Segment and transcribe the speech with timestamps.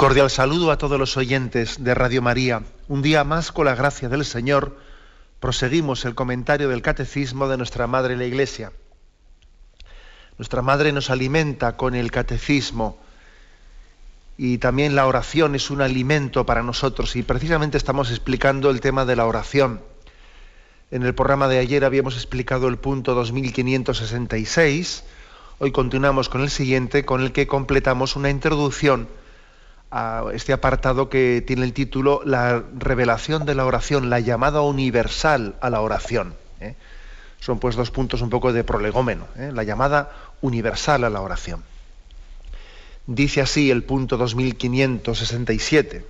[0.00, 2.62] Cordial saludo a todos los oyentes de Radio María.
[2.88, 4.78] Un día más, con la gracia del Señor,
[5.40, 8.72] proseguimos el comentario del Catecismo de nuestra Madre la Iglesia.
[10.38, 12.98] Nuestra Madre nos alimenta con el Catecismo
[14.38, 19.04] y también la oración es un alimento para nosotros y precisamente estamos explicando el tema
[19.04, 19.82] de la oración.
[20.90, 25.04] En el programa de ayer habíamos explicado el punto 2566,
[25.58, 29.19] hoy continuamos con el siguiente, con el que completamos una introducción
[29.90, 35.56] a este apartado que tiene el título La revelación de la oración, la llamada universal
[35.60, 36.34] a la oración.
[36.60, 36.74] ¿eh?
[37.40, 39.50] Son pues dos puntos un poco de prolegómeno, ¿eh?
[39.52, 41.64] la llamada universal a la oración.
[43.06, 46.04] Dice así el punto 2567.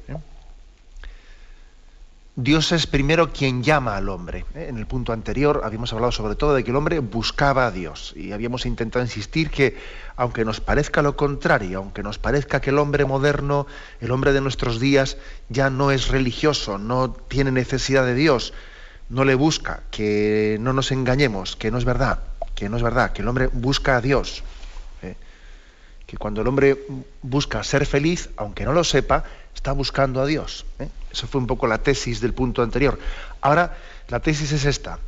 [2.37, 4.45] Dios es primero quien llama al hombre.
[4.55, 4.67] ¿eh?
[4.69, 8.15] En el punto anterior habíamos hablado sobre todo de que el hombre buscaba a Dios
[8.17, 9.77] y habíamos intentado insistir que
[10.17, 13.67] aunque nos parezca lo contrario, aunque nos parezca que el hombre moderno,
[14.01, 15.17] el hombre de nuestros días
[15.49, 18.53] ya no es religioso, no tiene necesidad de Dios,
[19.09, 22.21] no le busca, que no nos engañemos, que no es verdad,
[22.55, 24.45] que no es verdad, que el hombre busca a Dios.
[25.03, 25.17] ¿eh?
[26.07, 26.79] Que cuando el hombre
[27.23, 29.25] busca ser feliz, aunque no lo sepa,
[29.61, 30.65] está buscando a Dios.
[30.79, 30.89] ¿eh?
[31.13, 32.99] Eso fue un poco la tesis del punto anterior.
[33.43, 33.77] Ahora,
[34.09, 34.99] la tesis es esta.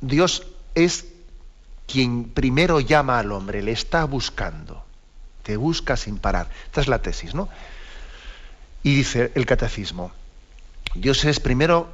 [0.00, 1.04] Dios es
[1.86, 4.82] quien primero llama al hombre, le está buscando.
[5.42, 6.48] Te busca sin parar.
[6.64, 7.50] Esta es la tesis, ¿no?
[8.82, 10.10] Y dice el catecismo,
[10.94, 11.90] Dios es primero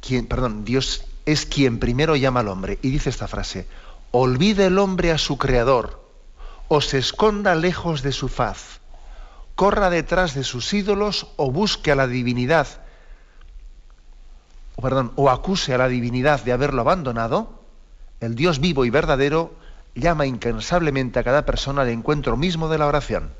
[0.00, 2.78] quien, perdón, Dios es quien primero llama al hombre.
[2.80, 3.66] Y dice esta frase,
[4.12, 6.00] olvide el hombre a su creador,
[6.68, 8.79] o se esconda lejos de su faz,
[9.60, 12.66] corra detrás de sus ídolos o busque a la divinidad
[14.80, 17.60] perdón, o acuse a la divinidad de haberlo abandonado,
[18.20, 19.52] el Dios vivo y verdadero
[19.94, 23.32] llama incansablemente a cada persona al encuentro mismo de la oración.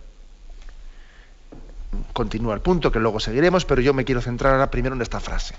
[2.12, 5.20] Continúa el punto que luego seguiremos, pero yo me quiero centrar ahora primero en esta
[5.20, 5.54] frase.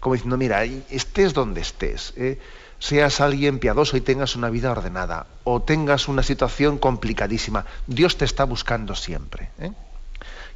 [0.00, 2.38] Como diciendo, mira, estés donde estés, ¿eh?
[2.78, 8.24] seas alguien piadoso y tengas una vida ordenada, o tengas una situación complicadísima, Dios te
[8.24, 9.50] está buscando siempre.
[9.58, 9.72] ¿eh?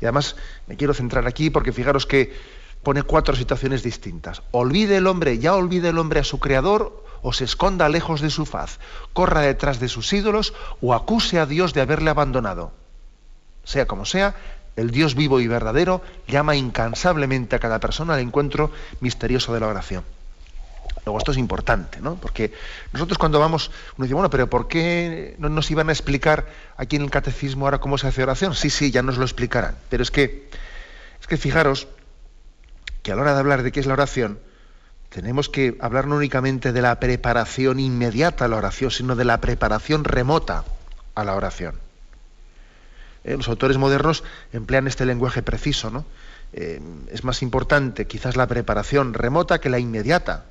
[0.01, 2.33] Y además me quiero centrar aquí porque fijaros que
[2.83, 4.43] pone cuatro situaciones distintas.
[4.51, 8.31] Olvide el hombre, ya olvide el hombre a su creador o se esconda lejos de
[8.31, 8.79] su faz,
[9.15, 12.73] corra detrás de sus ídolos o acuse a Dios de haberle abandonado.
[13.65, 14.37] Sea como sea,
[14.77, 19.69] el Dios vivo y verdadero llama incansablemente a cada persona al encuentro misterioso de la
[19.69, 20.05] oración.
[21.05, 22.15] Luego esto es importante, ¿no?
[22.17, 22.53] Porque
[22.93, 26.97] nosotros cuando vamos, uno dice, bueno, pero ¿por qué no nos iban a explicar aquí
[26.97, 28.55] en el catecismo ahora cómo se hace oración?
[28.55, 29.77] Sí, sí, ya nos lo explicarán.
[29.91, 30.49] Pero es que,
[31.21, 31.89] es que fijaros,
[33.03, 34.39] que a la hora de hablar de qué es la oración,
[35.11, 39.41] tenemos que hablar no únicamente de la preparación inmediata a la oración, sino de la
[39.41, 40.65] preparación remota
[41.15, 41.79] a la oración.
[43.25, 46.05] Eh, los autores modernos emplean este lenguaje preciso, ¿no?
[46.53, 50.47] Eh, es más importante quizás la preparación remota que la inmediata.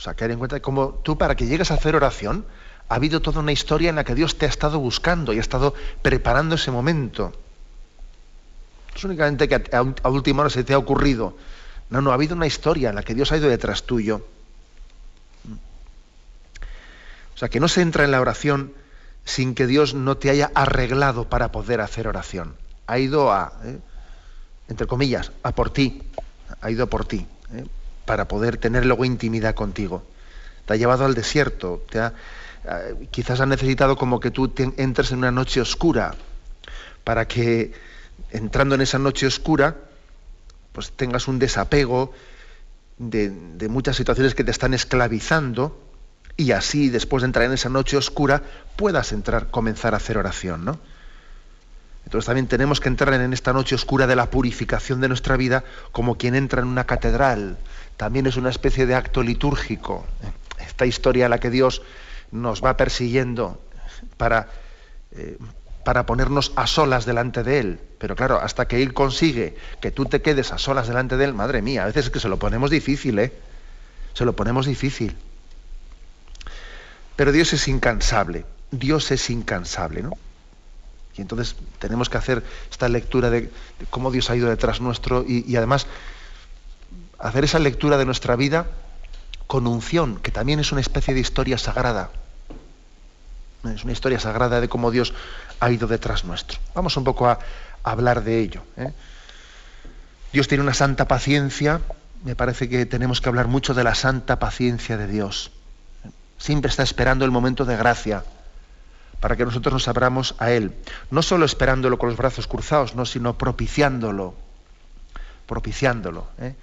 [0.00, 2.46] O sea, que en cuenta como tú para que llegues a hacer oración,
[2.88, 5.40] ha habido toda una historia en la que Dios te ha estado buscando y ha
[5.40, 7.32] estado preparando ese momento
[8.94, 11.36] es únicamente que a, última hora se te ha ocurrido.
[11.88, 14.26] No, no, ha habido una historia en la que Dios ha ido detrás tuyo.
[17.34, 18.72] O sea, que no se entra en la oración
[19.24, 22.54] sin que Dios no te haya arreglado para poder hacer oración.
[22.86, 23.78] Ha ido a, ¿eh?
[24.68, 26.02] entre comillas, a por ti.
[26.60, 27.64] Ha ido por ti, ¿eh?
[28.04, 30.02] Para poder tener luego intimidad contigo.
[30.66, 31.82] Te ha llevado al desierto.
[31.90, 32.12] Te ha,
[32.64, 36.14] eh, quizás ha necesitado como que tú entres en una noche oscura
[37.04, 37.72] para que
[38.30, 39.76] entrando en esa noche oscura,
[40.72, 42.12] pues tengas un desapego
[42.98, 43.30] de,
[43.68, 45.80] muchas situaciones que te están esclavizando
[46.36, 48.42] y así, después de entrar en esa noche oscura,
[48.76, 50.78] puedas entrar, comenzar a hacer oración, ¿no?
[52.04, 55.64] Entonces también tenemos que entrar en esta noche oscura de la purificación de nuestra vida
[55.92, 57.56] como quien entra en una catedral.
[57.96, 60.06] También es una especie de acto litúrgico.
[60.58, 61.82] Esta historia a la que Dios
[62.32, 63.60] nos va persiguiendo
[64.16, 64.48] para,
[65.12, 65.36] eh,
[65.84, 67.80] para ponernos a solas delante de Él.
[67.98, 71.34] Pero claro, hasta que Él consigue que tú te quedes a solas delante de Él,
[71.34, 73.32] madre mía, a veces es que se lo ponemos difícil, ¿eh?
[74.14, 75.16] Se lo ponemos difícil.
[77.16, 80.12] Pero Dios es incansable, Dios es incansable, ¿no?
[81.16, 83.50] Y entonces tenemos que hacer esta lectura de,
[83.90, 85.86] cómo Dios ha ido detrás nuestro y, además
[87.18, 88.66] hacer esa lectura de nuestra vida
[89.46, 92.10] con unción, que también es una especie de historia sagrada.
[93.64, 95.12] Es una historia sagrada de cómo Dios
[95.58, 96.58] ha ido detrás nuestro.
[96.74, 97.38] Vamos un poco a,
[97.82, 98.62] hablar de ello.
[98.76, 98.92] ¿eh?
[100.32, 101.80] Dios tiene una santa paciencia.
[102.24, 105.50] Me parece que tenemos que hablar mucho de la santa paciencia de Dios.
[106.38, 108.24] Siempre está esperando el momento de gracia
[109.20, 110.72] para que nosotros nos abramos a Él.
[111.10, 114.34] No solo esperándolo con los brazos cruzados, no, sino propiciándolo.
[115.46, 116.28] Propiciándolo.
[116.38, 116.54] ¿eh?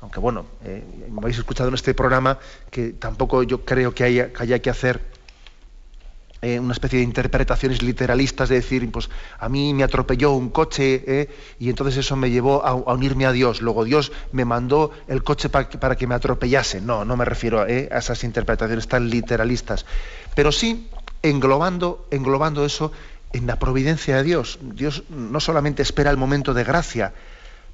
[0.00, 0.84] Aunque bueno, eh,
[1.16, 2.38] habéis escuchado en este programa
[2.70, 5.16] que tampoco yo creo que haya que, que hacer
[6.42, 9.08] eh, una especie de interpretaciones literalistas de decir, pues
[9.38, 11.28] a mí me atropelló un coche eh,
[11.58, 13.62] y entonces eso me llevó a, unirme a Dios.
[13.62, 16.80] Luego Dios me mandó el coche para que me atropellase.
[16.82, 19.86] No, no me refiero eh, a esas interpretaciones tan literalistas.
[20.34, 20.88] Pero sí
[21.22, 22.92] englobando, englobando eso
[23.32, 24.58] en la providencia de Dios.
[24.62, 27.12] Dios no solamente espera el momento de gracia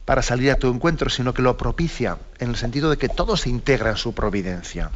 [0.04, 3.36] para salir a tu encuentro, sino que lo propicia en el sentido de que todo
[3.36, 4.90] se integra en su providencia.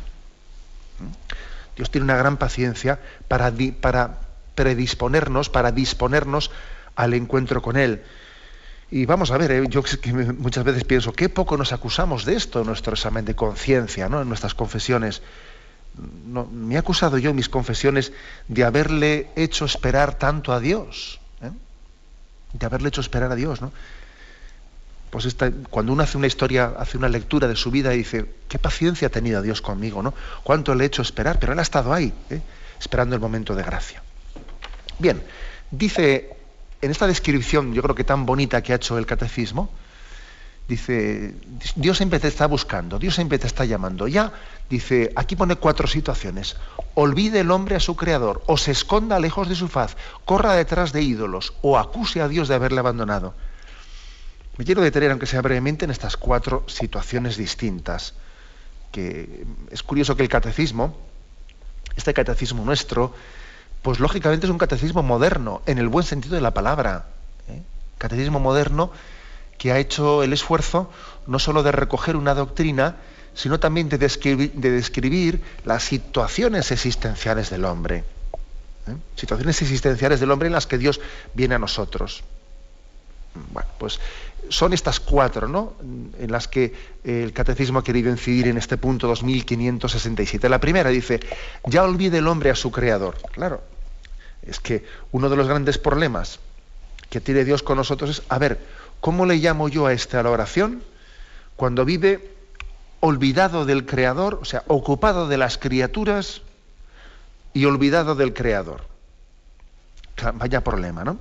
[1.77, 2.99] Dios tiene una gran paciencia
[3.29, 4.19] para, para
[4.55, 6.51] predisponernos, para disponernos
[6.97, 8.03] al encuentro con Él.
[8.91, 9.83] Y vamos a ver, eh, yo
[10.39, 14.23] muchas veces pienso, qué poco nos acusamos de esto en nuestro examen de conciencia, ¿no?
[14.23, 15.23] en nuestras confesiones.
[16.27, 18.13] No, me he acusado yo en mis confesiones
[18.49, 21.51] de haberle hecho esperar tanto a Dios, ¿eh?
[22.53, 23.61] de haberle hecho esperar a Dios.
[23.61, 23.73] ¿no?
[25.11, 25.35] pues
[25.71, 29.09] cuando uno hace una historia, hace una lectura de su vida y dice, qué paciencia
[29.09, 30.13] ha tenido Dios conmigo, ¿no?
[30.43, 32.43] Cuánto le he hecho esperar, pero él ha estado ahí, ¿eh?
[32.79, 34.03] esperando el momento de gracia.
[34.99, 35.23] Bien,
[35.71, 36.37] dice
[36.83, 39.71] en esta descripción, yo creo que tan bonita que ha hecho el catecismo,
[40.69, 41.35] dice,
[41.77, 44.09] Dios siempre te está buscando, Dios siempre te está llamando.
[44.09, 44.33] Ya,
[44.69, 46.57] dice, aquí pone cuatro situaciones.
[46.95, 50.93] Olvide el hombre a su creador, o se esconda lejos de su faz, corra detrás
[50.93, 53.35] de ídolos, o acuse a Dios de haberle abandonado.
[54.57, 58.15] Me quiero detener, aunque sea brevemente, en estas cuatro situaciones distintas.
[58.91, 60.97] Que es curioso que el catecismo,
[61.97, 63.15] este catecismo nuestro,
[63.83, 67.07] pues lógicamente es un catecismo moderno, en el buen sentido de la palabra.
[67.49, 67.63] ¿eh?
[67.99, 68.91] Catecismo moderno
[69.59, 70.91] que ha hecho el esfuerzo
[71.27, 72.97] no solo de recoger una doctrina,
[73.37, 77.99] sino también de describir, las situaciones existenciales del hombre.
[78.89, 78.97] ¿eh?
[79.15, 81.01] Situaciones existenciales del hombre en las que Dios
[81.35, 82.25] viene a nosotros.
[83.53, 84.01] Bueno, pues
[84.49, 85.75] son estas cuatro, ¿no?
[86.19, 86.73] En las que
[87.05, 90.49] el catecismo ha querido incidir en este punto 2567.
[90.49, 91.21] La primera dice,
[91.67, 93.19] ya olvide el hombre a su creador.
[93.33, 93.63] Claro,
[94.43, 96.39] es que uno de los grandes problemas
[97.11, 98.59] que tiene Dios con nosotros es, a ver,
[99.01, 100.83] ¿cómo le llamo yo a esta oración?
[101.57, 102.36] Cuando vive
[103.01, 106.43] olvidado del creador, o sea, ocupado de las criaturas
[107.53, 108.83] y olvidado del creador.
[110.35, 111.19] Vaya problema, ¿no?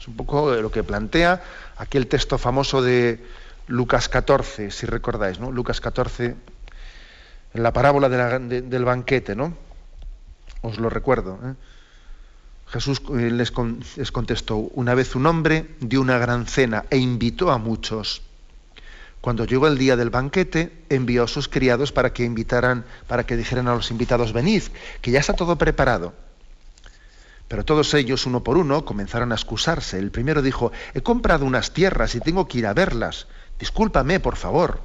[0.00, 1.42] Es un poco lo que plantea
[1.76, 3.24] aquel texto famoso de
[3.68, 5.52] Lucas 14, si recordáis, ¿no?
[5.52, 6.34] Lucas 14,
[7.54, 9.54] en la parábola del banquete, ¿no?
[10.62, 11.38] Os lo recuerdo.
[11.44, 11.54] ¿eh?
[12.68, 13.52] Jesús eh, les,
[13.96, 18.22] les contestó, una vez un hombre dio una gran cena e invitó a muchos.
[19.22, 23.36] Cuando llegó el día del banquete, envió a sus criados para que invitaran, para que
[23.36, 24.64] dijeran a los invitados, venid,
[25.00, 26.12] que ya está todo preparado.
[27.46, 29.96] Pero todos ellos, uno por uno, comenzaron a excusarse.
[30.00, 33.28] El primero dijo, he comprado unas tierras y tengo que ir a verlas.
[33.60, 34.80] Discúlpame, por favor.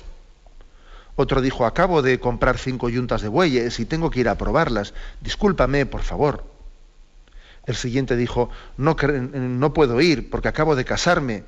[1.15, 4.94] Otro dijo, acabo de comprar cinco yuntas de bueyes y tengo que ir a probarlas.
[5.20, 6.46] Discúlpame, por favor.
[7.65, 11.44] El siguiente dijo, no, no puedo ir porque acabo de casarme.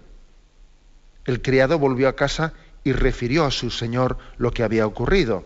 [1.25, 5.45] El criado volvió a casa y refirió a su señor lo que había ocurrido.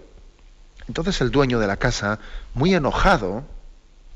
[0.88, 2.20] Entonces el dueño de la casa,
[2.54, 3.44] muy enojado,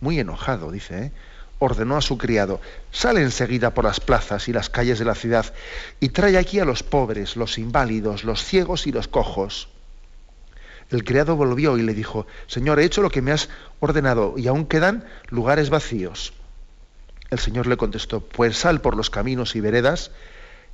[0.02, 1.12] muy enojado, dice, ¿eh?
[1.60, 5.54] ordenó a su criado, sale enseguida por las plazas y las calles de la ciudad
[6.00, 9.70] y trae aquí a los pobres, los inválidos, los ciegos y los cojos.
[10.90, 14.48] El criado volvió y le dijo, Señor, he hecho lo que me has ordenado y
[14.48, 16.34] aún quedan lugares vacíos.
[17.30, 20.12] El Señor le contestó, pues sal por los caminos y veredas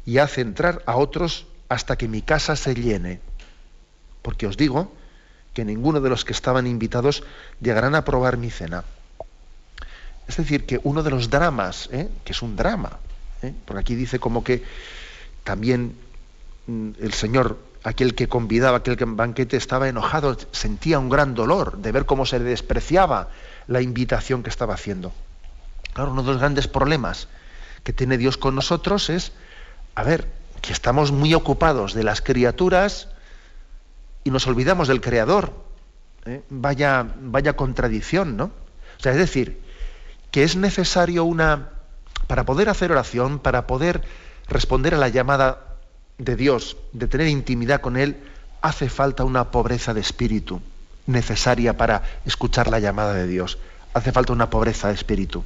[0.05, 3.19] y haz entrar a otros hasta que mi casa se llene.
[4.21, 4.91] Porque os digo
[5.53, 7.23] que ninguno de los que estaban invitados
[7.61, 8.83] llegarán a probar mi cena.
[10.27, 12.09] Es decir, que uno de los dramas, ¿eh?
[12.23, 12.97] que es un drama,
[13.41, 13.53] ¿eh?
[13.65, 14.63] porque aquí dice como que
[15.43, 15.95] también
[16.67, 21.77] mm, el Señor, aquel que convidaba, aquel que banquete estaba enojado, sentía un gran dolor
[21.77, 23.29] de ver cómo se le despreciaba
[23.67, 25.11] la invitación que estaba haciendo.
[25.93, 27.27] Claro, uno de los grandes problemas
[27.83, 29.33] que tiene Dios con nosotros es,
[29.93, 30.27] a ver,
[30.63, 33.09] que estamos muy ocupados de las criaturas
[34.23, 35.51] y nos olvidamos del Creador.
[36.25, 36.41] ¿eh?
[36.49, 38.45] Vaya, vaya contradicción, ¿no?
[38.45, 39.59] O sea, es decir,
[40.31, 41.71] que es necesario una,
[42.27, 44.03] Para poder hacer oración, para poder
[44.47, 45.75] responder a la llamada
[46.17, 48.23] de Dios, de tener intimidad con Él,
[48.61, 50.61] hace falta una pobreza de espíritu
[51.07, 53.57] necesaria para escuchar la llamada de Dios.
[53.93, 55.43] Hace falta una pobreza de espíritu,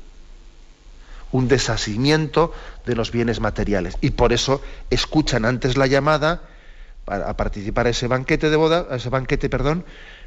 [1.32, 2.54] un desasimiento
[2.86, 3.98] de los bienes materiales.
[4.02, 6.42] Y por eso escuchan antes la llamada
[7.06, 9.86] para participar a ese banquete de boda, a ese banquete, perdón,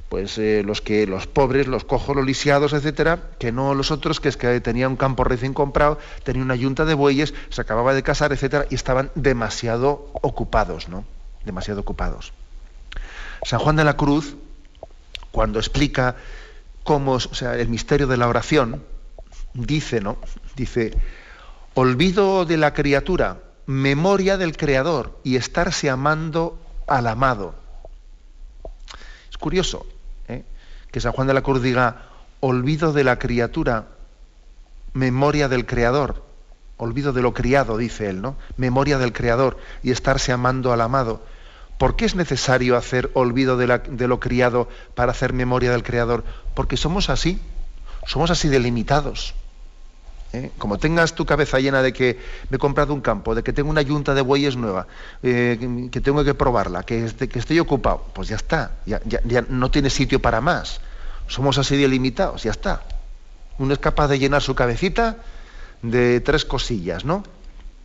[0.08, 4.18] pues eh, los que los pobres, los cojos, los lisiados, etcétera, que no los otros
[4.18, 7.94] que es que tenían un campo recién comprado, tenía una yunta de bueyes, se acababa
[7.94, 11.04] de casar, etcétera, y estaban demasiado ocupados, ¿no?
[11.44, 12.32] Demasiado ocupados.
[13.44, 14.36] San Juan de la Cruz,
[15.30, 16.16] cuando explica
[16.82, 18.82] cómo, o sea, el misterio de la oración,
[19.54, 20.18] dice, ¿no?
[20.56, 20.92] Dice,
[21.74, 27.54] olvido de la criatura, memoria del Creador y estarse amando al amado.
[29.30, 29.86] Es curioso,
[30.90, 32.06] que San Juan de la Cruz diga,
[32.40, 33.86] olvido de la criatura,
[34.92, 36.24] memoria del Creador,
[36.76, 38.36] olvido de lo criado, dice él, ¿no?
[38.56, 41.22] Memoria del Creador y estarse amando al amado.
[41.78, 46.24] ¿Por qué es necesario hacer olvido de, lo criado para hacer memoria del Creador?
[46.54, 47.40] Porque somos así,
[48.06, 49.34] somos así delimitados.
[50.32, 50.50] ¿Eh?
[50.58, 52.18] Como tengas tu cabeza llena de que
[52.48, 54.86] me he comprado un campo, de que tengo una yunta de bueyes nueva,
[55.22, 59.00] eh, que tengo que probarla, que, que, estoy ocupado, pues ya está, ya,
[59.48, 60.80] no tiene sitio para más.
[61.26, 62.82] Somos así delimitados, ya está.
[63.58, 65.18] Uno es capaz de llenar su cabecita
[65.82, 67.22] de tres cosillas, ¿no?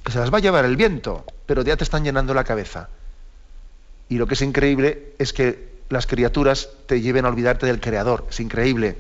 [0.04, 2.90] Que se las va a llevar el viento, pero ya te están llenando la cabeza.
[4.10, 8.26] Y lo que es increíble es que las criaturas te lleven a olvidarte del Creador.
[8.30, 8.98] Es increíble.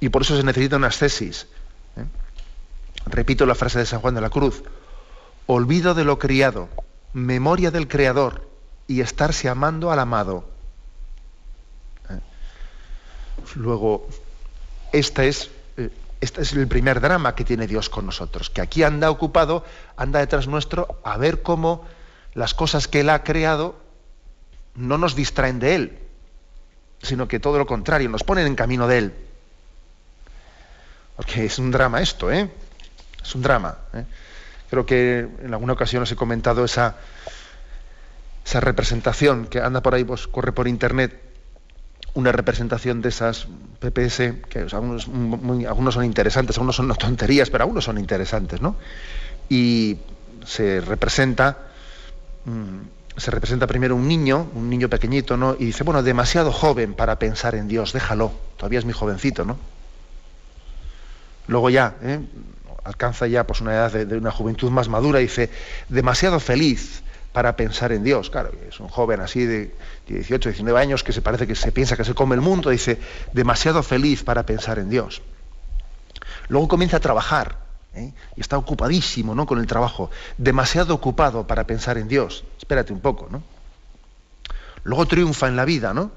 [0.00, 1.46] Y por eso se necesita una ascesis.
[3.06, 4.62] Repito la frase de San Juan de la Cruz,
[5.46, 6.68] olvido de lo criado,
[7.12, 8.48] memoria del Creador
[8.86, 10.44] y estarse amando al amado.
[12.08, 12.18] ¿eh?
[13.56, 14.06] Luego,
[14.92, 15.90] esta es, eh,
[16.20, 19.64] este es el primer drama que tiene Dios con nosotros, que aquí anda ocupado,
[19.96, 21.84] anda detrás nuestro a ver cómo
[22.34, 23.76] las cosas que Él ha creado
[24.74, 25.98] no nos distraen de Él,
[27.02, 29.14] sino que todo lo contrario, nos ponen en camino de Él.
[31.16, 32.50] Porque es un drama esto, ¿eh?
[33.22, 33.76] Es un drama.
[33.92, 34.04] ¿eh?
[34.70, 36.96] Creo que en alguna ocasión os he comentado esa,
[38.52, 41.20] representación que anda por ahí, pues corre por internet,
[42.14, 43.46] una representación de esas
[43.80, 48.76] PPS, que algunos, son interesantes, algunos son tonterías, pero algunos son interesantes, ¿no?
[49.48, 49.98] Y
[50.44, 51.58] se representa,
[52.44, 52.78] mm,
[53.16, 55.56] se representa primero un niño, un niño pequeñito, ¿no?
[55.58, 59.58] Y dice, bueno, demasiado joven para pensar en Dios, déjalo, todavía es mi jovencito, ¿no?
[61.46, 62.20] Luego ya, ¿eh?
[62.84, 65.50] Alcanza ya pues, una edad de, una juventud más madura dice,
[65.88, 68.30] demasiado feliz para pensar en Dios.
[68.30, 69.74] Claro, es un joven así de
[70.08, 72.98] 18, 19 años que se parece que se piensa que se come el mundo, dice,
[73.32, 75.22] demasiado feliz para pensar en Dios.
[76.48, 77.58] Luego comienza a trabajar
[77.94, 78.12] ¿eh?
[78.36, 79.46] y está ocupadísimo ¿no?
[79.46, 82.44] con el trabajo, demasiado ocupado para pensar en Dios.
[82.58, 83.42] Espérate un poco, ¿no?
[84.82, 86.10] Luego triunfa en la vida, ¿no?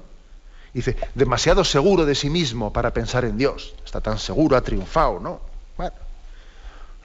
[0.72, 3.74] Dice, demasiado seguro de sí mismo para pensar en Dios.
[3.84, 5.53] Está tan seguro, ha triunfado, ¿no?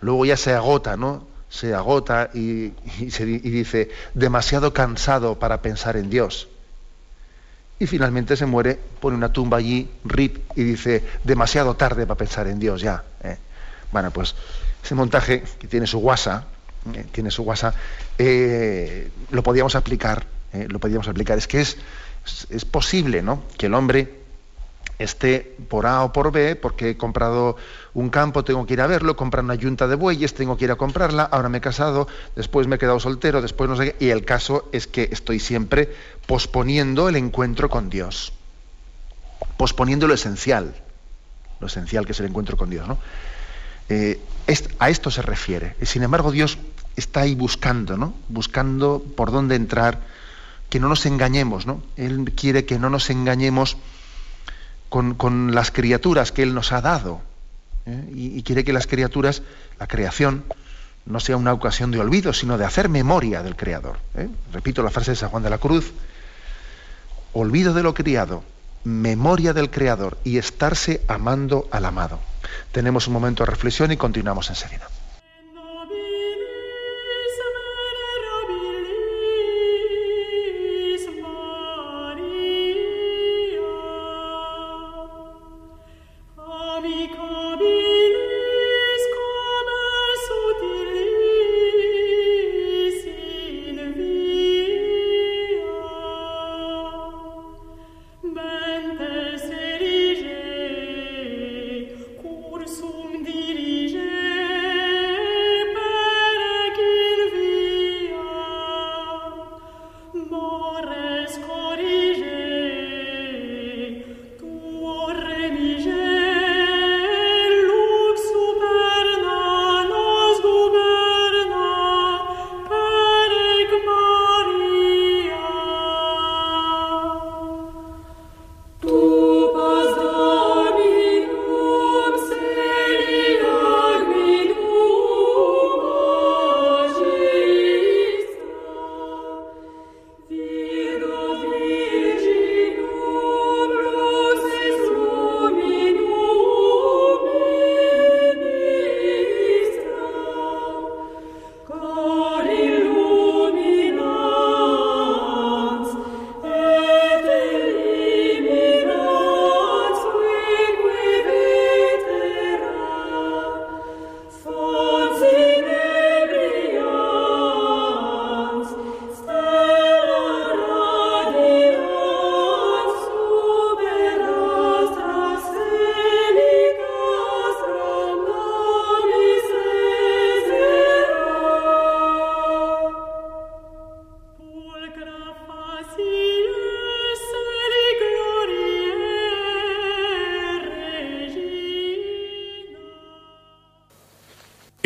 [0.01, 1.27] Luego ya se agota, ¿no?
[1.49, 6.47] Se agota y, dice, demasiado cansado para pensar en Dios.
[7.79, 12.47] Y finalmente se muere, pone una tumba allí, rip, y dice, demasiado tarde para pensar
[12.47, 13.03] en Dios ya.
[13.23, 13.37] ¿eh?
[13.91, 14.35] Bueno, pues
[14.83, 16.45] ese montaje que tiene su guasa,
[16.93, 17.45] eh, tiene su
[18.17, 21.37] eh, lo podíamos aplicar, lo podíamos aplicar.
[21.37, 21.77] Es que es
[22.49, 23.43] es posible ¿no?
[23.57, 24.18] que el hombre
[24.99, 27.55] esté por A o por B, porque he comprado
[27.93, 30.71] un campo, tengo que ir a verlo, comprar una yunta de bueyes, tengo que ir
[30.71, 34.05] a comprarla, ahora me he casado, después me he quedado soltero, después no sé qué,
[34.05, 35.89] y el caso es que estoy siempre
[36.27, 38.33] posponiendo el encuentro con Dios,
[39.57, 40.75] posponiendo lo esencial,
[41.61, 42.85] lo esencial que es el encuentro con Dios.
[42.85, 42.99] ¿no?
[43.87, 44.19] Eh,
[44.79, 45.75] a esto se refiere.
[45.81, 46.57] Sin embargo, Dios
[46.97, 48.13] está ahí buscando, ¿no?
[48.27, 50.01] buscando por dónde entrar,
[50.69, 51.81] que no nos engañemos, ¿no?
[51.95, 53.77] Él quiere que no nos engañemos
[54.89, 57.21] con, las criaturas que Él nos ha dado.
[57.85, 58.09] ¿eh?
[58.13, 59.41] Y, quiere que las criaturas,
[59.79, 60.43] la creación,
[61.05, 63.97] no sea una ocasión de olvido, sino de hacer memoria del Creador.
[64.15, 64.29] ¿eh?
[64.51, 65.93] Repito la frase de San Juan de la Cruz,
[67.33, 68.43] olvido de lo criado,
[68.83, 72.19] memoria del Creador y estarse amando al amado.
[72.71, 74.87] Tenemos un momento de reflexión y continuamos enseguida.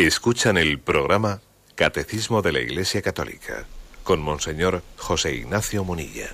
[0.06, 1.40] Escuchan el programa
[1.76, 3.64] Catecismo de la Iglesia Católica
[4.02, 6.28] con Monseñor José Ignacio Munilla.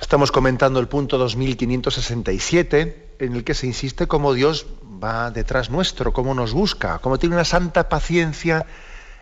[0.00, 6.14] Estamos comentando el punto 2567 en el que se insiste cómo Dios va detrás nuestro,
[6.14, 8.64] cómo nos busca, cómo tiene una santa paciencia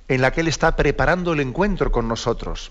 [0.06, 2.70] en la que Él está preparando el encuentro con nosotros.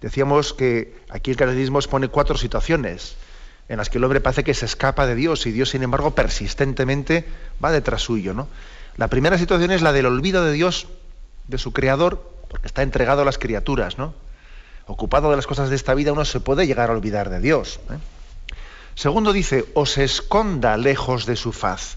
[0.00, 3.16] Decíamos que aquí el catecismo expone cuatro situaciones
[3.68, 6.14] en las que el hombre parece que se escapa de Dios y Dios, sin embargo,
[6.14, 7.26] persistentemente
[7.62, 8.32] va detrás suyo.
[8.32, 8.48] ¿no?
[8.96, 10.86] La primera situación es la del olvido de Dios,
[11.48, 14.14] de su creador, porque está entregado a las criaturas, ¿no?
[14.86, 17.80] Ocupado de las cosas de esta vida, uno se puede llegar a olvidar de Dios.
[17.90, 17.98] ¿eh?
[18.94, 21.96] Segundo dice, o se esconda lejos de su faz.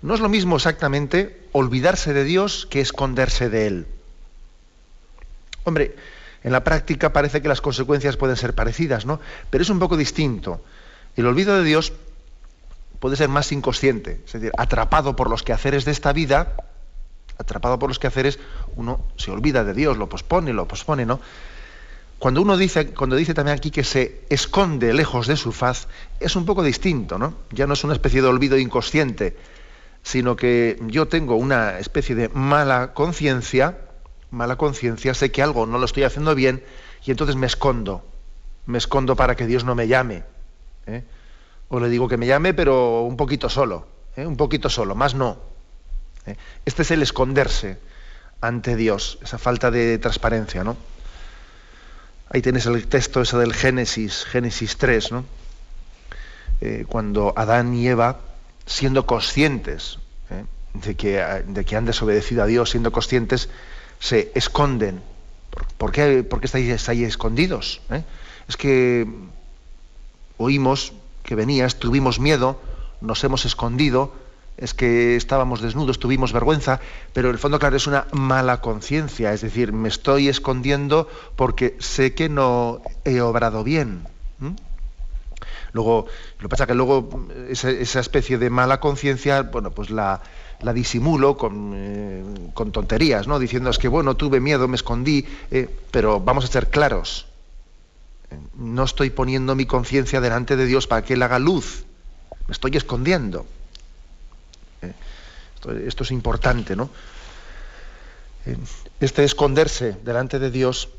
[0.00, 3.86] No es lo mismo exactamente olvidarse de Dios que esconderse de Él.
[5.64, 5.96] Hombre,
[6.44, 9.20] en la práctica parece que las consecuencias pueden ser parecidas, ¿no?
[9.50, 10.62] Pero es un poco distinto.
[11.16, 11.92] El olvido de Dios
[13.00, 16.54] puede ser más inconsciente, es decir, atrapado por los quehaceres de esta vida,
[17.38, 18.38] atrapado por los quehaceres,
[18.76, 21.20] uno se olvida de Dios, lo pospone, lo pospone, ¿no?
[22.18, 25.86] Cuando uno dice, cuando dice también aquí que se esconde lejos de su faz,
[26.18, 27.34] es un poco distinto, ¿no?
[27.52, 29.36] Ya no es una especie de olvido inconsciente,
[30.02, 33.78] sino que yo tengo una especie de mala conciencia,
[34.32, 36.64] mala conciencia, sé que algo no lo estoy haciendo bien
[37.04, 38.04] y entonces me escondo,
[38.66, 40.24] me escondo para que Dios no me llame.
[40.86, 41.04] ¿eh?
[41.68, 44.26] O le digo que me llame, pero un poquito solo, ¿eh?
[44.26, 45.38] un poquito solo, más no.
[46.26, 46.36] ¿eh?
[46.64, 47.78] Este es el esconderse
[48.40, 50.76] ante Dios, esa falta de transparencia, ¿no?
[52.30, 55.24] Ahí tienes el texto ese del Génesis, Génesis 3, ¿no?
[56.60, 58.20] Eh, cuando Adán y Eva,
[58.66, 59.98] siendo conscientes
[60.74, 63.48] de, que, han desobedecido a Dios, siendo conscientes,
[63.98, 65.00] se esconden.
[65.76, 67.80] ¿Por qué, por qué estáis ahí escondidos?
[68.46, 69.06] Es que
[70.36, 70.92] oímos
[71.28, 72.58] que venías, tuvimos miedo,
[73.02, 74.14] nos hemos escondido,
[74.56, 76.80] es que estábamos desnudos, tuvimos vergüenza,
[77.12, 81.76] pero en el fondo, claro, es una mala conciencia, es decir, me estoy escondiendo porque
[81.80, 84.08] sé que no he obrado bien.
[85.72, 86.06] Luego,
[86.38, 90.22] lo que pasa es que luego esa, especie de mala conciencia, bueno, pues la,
[90.72, 93.38] disimulo con, eh, con, tonterías, ¿no?
[93.38, 97.27] Diciendo es que, bueno, tuve miedo, me escondí, eh, pero vamos a ser claros
[98.54, 101.84] no estoy poniendo mi conciencia delante de Dios para que Él haga luz.
[102.46, 103.46] Me estoy escondiendo.
[104.82, 104.92] Eh,
[105.86, 106.90] esto, es importante, ¿no?
[108.46, 108.56] Eh,
[109.00, 110.90] este esconderse delante de Dios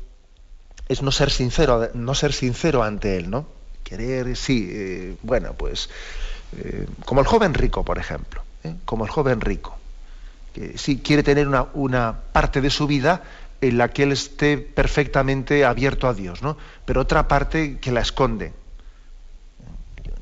[0.88, 3.46] es no ser sincero, no ser sincero ante Él, ¿no?
[3.84, 5.88] Querer, sí, eh, bueno, pues
[7.04, 8.42] como el joven rico, por ejemplo,
[8.84, 9.78] como el joven rico,
[10.52, 13.22] que sí quiere tener una parte de su vida
[13.60, 16.56] en la que él esté perfectamente abierto a Dios, ¿no?
[16.84, 18.52] Pero otra parte que la esconde.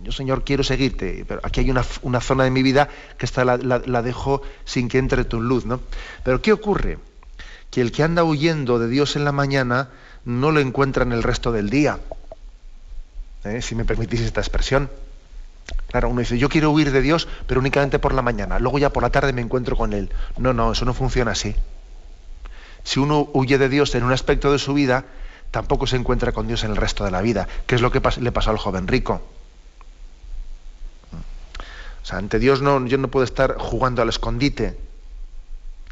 [0.02, 4.02] Yo, Señor, quiero seguirte, pero aquí hay una, zona de mi vida que esta la,
[4.02, 5.80] dejo sin que entre tu luz, ¿no?
[6.24, 6.98] Pero ¿qué ocurre?
[7.70, 9.90] Que el que anda huyendo de Dios en la mañana
[10.24, 11.98] no lo encuentra en el resto del día.
[13.44, 13.60] ¿eh?
[13.60, 14.88] Si me permitís esta expresión.
[15.88, 18.58] Claro, uno dice, yo quiero huir de Dios, pero únicamente por la mañana.
[18.58, 20.10] Luego ya por la tarde me encuentro con Él.
[20.38, 21.54] No, no, eso no funciona así
[22.88, 25.04] si uno huye de Dios en un aspecto de su vida,
[25.50, 28.00] tampoco se encuentra con Dios en el resto de la vida, que es lo que
[28.18, 29.20] le pasó al joven rico.
[31.12, 34.78] O sea, ante Dios no, yo no puedo estar jugando al escondite.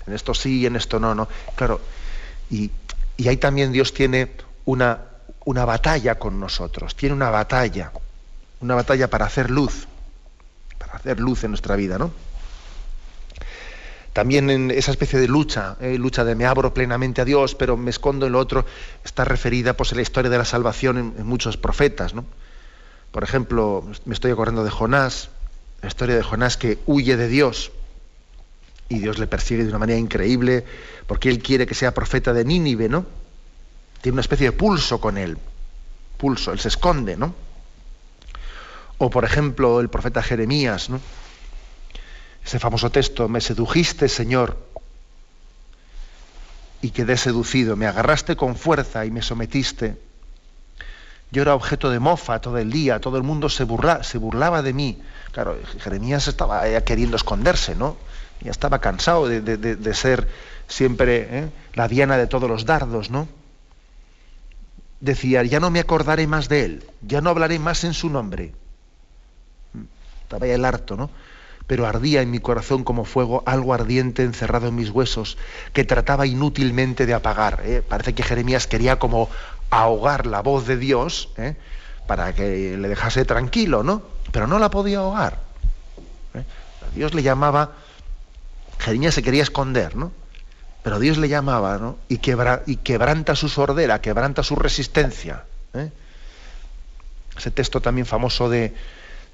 [0.07, 1.29] En esto sí y en esto no, no.
[1.55, 1.83] Claro,
[2.49, 2.71] y,
[3.19, 4.33] y ahí también Dios tiene
[4.65, 5.01] una,
[5.45, 7.93] una batalla con nosotros, tiene una batalla,
[8.63, 9.87] una batalla para hacer luz,
[10.79, 12.11] para hacer luz en nuestra vida, ¿no?
[14.17, 17.77] También en esa especie de lucha, eh, lucha de me abro plenamente a Dios, pero
[17.77, 18.65] me escondo en lo otro,
[19.05, 22.15] está referida pues, en la historia de la salvación en, muchos profetas.
[22.15, 22.25] ¿no?
[23.11, 25.29] Por ejemplo, me estoy acordando de Jonás,
[25.83, 27.73] la historia de Jonás que huye de Dios
[28.89, 30.65] y Dios le persigue de una manera increíble
[31.07, 33.05] porque él quiere que sea profeta de Nínive, ¿no?
[34.01, 35.37] Tiene una especie de pulso con él,
[36.17, 37.35] pulso, él se esconde, ¿no?
[38.97, 41.01] O por ejemplo el profeta Jeremías, ¿no?
[42.47, 44.57] Ese famoso texto, me sedujiste, Señor,
[46.81, 49.99] y quedé seducido, me agarraste con fuerza y me sometiste.
[51.33, 53.67] Yo era objeto de mofa todo el día, todo el mundo se,
[54.03, 55.03] se burlaba de mí.
[55.33, 57.97] Claro, Jeremías estaba queriendo esconderse, ¿no?
[58.41, 60.29] Ya estaba cansado de, ser
[60.69, 61.51] siempre ¿eh?
[61.75, 63.27] la diana de todos los dardos, ¿no?
[65.01, 68.53] Decía, ya no me acordaré más de él, ya no hablaré más en su nombre.
[70.23, 71.11] Estaba ya el harto, ¿no?
[71.67, 75.37] Pero ardía en mi corazón como fuego algo ardiente encerrado en mis huesos
[75.73, 77.63] que trataba inútilmente de apagar.
[77.65, 77.83] ¿eh?
[77.87, 79.29] Parece que Jeremías quería como
[79.71, 81.57] ahogar la voz de Dios ¿eh?
[82.07, 84.03] para que le dejase tranquilo, ¿no?
[84.31, 85.41] Pero no la podía ahogar.
[86.35, 86.45] ¿eh?
[86.95, 87.73] Dios le llamaba
[88.79, 90.13] Jeremías se quería esconder, ¿no?
[90.83, 91.97] Pero Dios le llamaba, ¿no?
[92.09, 92.21] Y,
[92.67, 95.45] y quebranta su sordera, quebranta su resistencia.
[97.37, 98.73] Ese texto también famoso de,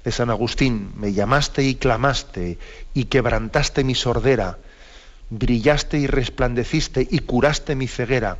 [0.03, 2.57] de San Agustín, me llamaste y clamaste
[2.93, 4.57] y quebrantaste mi sordera,
[5.29, 8.37] brillaste y resplandeciste y curaste mi ceguera.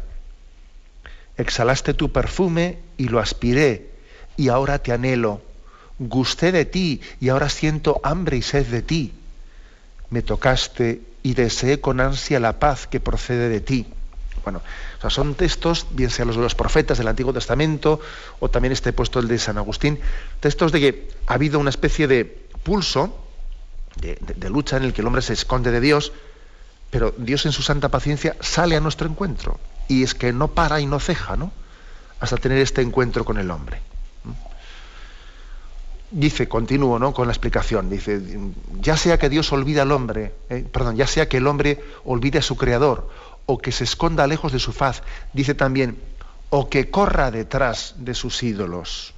[1.38, 3.90] Exhalaste tu perfume y lo aspiré
[4.38, 5.42] y ahora te anhelo.
[6.00, 9.14] Gusté de ti y ahora siento hambre y sed de ti.
[10.10, 13.88] Me tocaste y deseé con ansia la paz que procede de ti.
[14.44, 14.62] Bueno,
[15.04, 18.00] sea, son textos, bien sean los de los profetas del Antiguo Testamento
[18.40, 20.00] o también este puesto el de San Agustín,
[20.40, 22.24] textos de que ha habido una especie de
[22.64, 23.20] pulso,
[24.00, 26.14] de, lucha en el que el hombre se esconde de Dios,
[26.90, 29.60] pero Dios en su santa paciencia sale a nuestro encuentro.
[29.88, 31.52] Y es que no para y no ceja, ¿no?
[32.20, 33.82] Hasta tener este encuentro con el hombre.
[36.12, 37.12] Dice, continúo ¿no?
[37.12, 38.22] con la explicación, dice,
[38.80, 42.38] ya sea que Dios olvide al hombre, eh, perdón, ya sea que el hombre olvide
[42.38, 43.10] a su creador,
[43.46, 45.04] o que se esconda lejos de su faz,
[45.34, 45.98] dice también,
[46.50, 49.14] o que corra detrás de sus ídolos,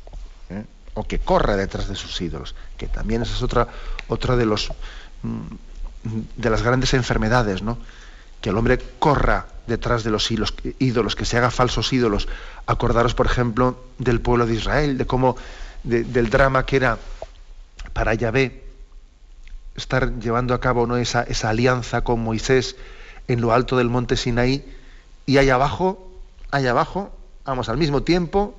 [0.49, 0.63] ¿eh?
[0.93, 3.67] o que corra detrás de sus ídolos, que también esa es otra,
[4.07, 4.69] otra de, los,
[5.21, 5.41] mm,
[6.37, 7.77] de las grandes enfermedades, ¿no?
[8.41, 12.27] que el hombre corra detrás de los ídolos, que se haga falsos ídolos.
[12.67, 15.35] Acordaros, por ejemplo, del pueblo de Israel, de cómo,
[15.83, 16.99] del drama que era
[17.93, 18.63] para Yahvé
[19.75, 20.97] estar llevando a cabo ¿no?
[20.97, 22.75] esa, esa alianza con Moisés
[23.27, 24.63] en lo alto del monte Sinaí,
[25.25, 26.11] y allá abajo,
[26.51, 28.57] allá abajo, vamos, al mismo tiempo,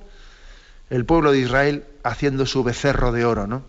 [0.89, 3.63] el pueblo de Israel haciendo su becerro de oro, ¿no?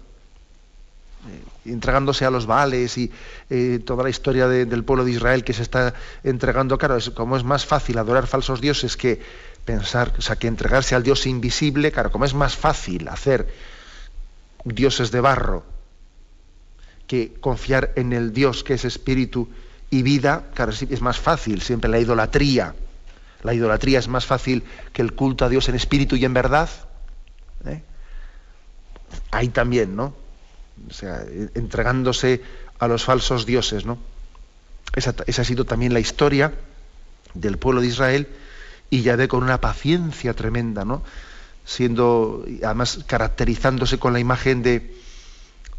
[1.29, 3.11] Eh, entregándose a los Baales y
[3.51, 7.45] eh, toda la historia del pueblo de Israel que se está entregando, claro, como es
[7.45, 9.21] más fácil adorar falsos dioses que
[9.65, 13.49] pensar, o sea, que entregarse al Dios invisible, claro, como es más fácil hacer
[14.65, 15.65] dioses de barro
[17.07, 19.49] que confiar en el Dios que es espíritu
[19.91, 22.75] y vida, claro, es más fácil, siempre la idolatría.
[23.43, 26.69] La idolatría es más fácil que el culto a Dios en espíritu y en verdad.
[27.65, 27.83] ¿eh?
[29.31, 30.15] Ahí también, ¿no?
[30.89, 31.25] O sea,
[31.55, 32.43] entregándose
[32.79, 33.99] a los falsos dioses, ¿no?
[34.95, 36.53] Esa, esa, ha sido también la historia
[37.35, 38.29] del pueblo de Israel
[38.91, 41.03] y ya ve con una paciencia tremenda, ¿no?
[41.65, 44.97] Siendo, además, caracterizándose con la imagen de,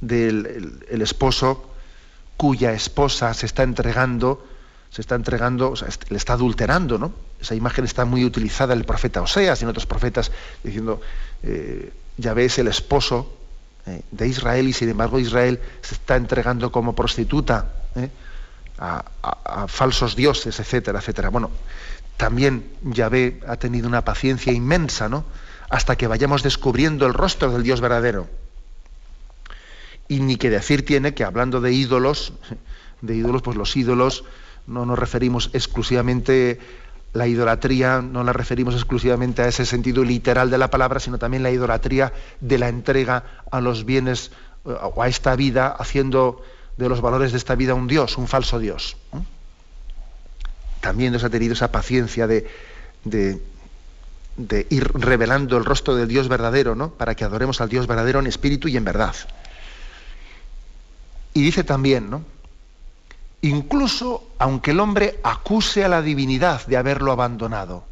[0.02, 1.69] del el esposo
[2.40, 4.48] cuya esposa se está entregando,
[4.90, 7.12] se está entregando, o sea, le está adulterando, ¿no?
[7.42, 10.32] Esa imagen está muy utilizada en el profeta Oseas y en otros profetas,
[10.64, 11.02] diciendo,
[11.44, 13.36] eh, ya ves el esposo
[13.86, 18.10] eh, de Israel y sin embargo Israel se está entregando como prostituta ¿eh?
[18.78, 19.04] a,
[19.68, 21.28] falsos dioses, etcétera, etcétera.
[21.28, 21.52] Bueno,
[22.16, 25.26] también Yahvé ha tenido una paciencia inmensa, ¿no?
[25.70, 28.30] Hasta que vayamos descubriendo el rostro del Dios verdadero.
[30.10, 32.34] Y ni que decir tiene que hablando de ídolos,
[33.02, 34.26] de ídolos, pues los ídolos
[34.68, 36.60] no nos referimos exclusivamente
[37.14, 41.44] la idolatría, no la referimos exclusivamente a ese sentido literal de la palabra, sino también
[41.44, 44.32] la idolatría de la entrega a los bienes
[44.64, 46.44] o a esta vida, haciendo
[46.78, 48.98] de los valores de esta vida un Dios, un falso Dios.
[50.82, 52.48] También nos ha tenido esa paciencia de,
[53.04, 56.92] de ir revelando el rostro del Dios verdadero, ¿no?
[56.92, 59.16] Para que adoremos al Dios verdadero en espíritu y en verdad.
[61.34, 62.24] Y dice también, ¿no?
[63.42, 67.84] Incluso aunque el hombre acuse a la divinidad de haberlo abandonado.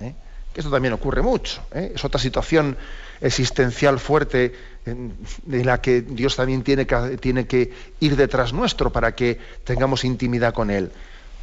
[0.00, 0.14] ¿eh?
[0.52, 1.62] Que esto también ocurre mucho.
[1.72, 1.92] ¿eh?
[1.94, 2.76] Es otra situación
[3.20, 4.54] existencial fuerte
[4.84, 10.04] en, la que Dios también tiene que, tiene que ir detrás nuestro para que tengamos
[10.04, 10.90] intimidad con Él.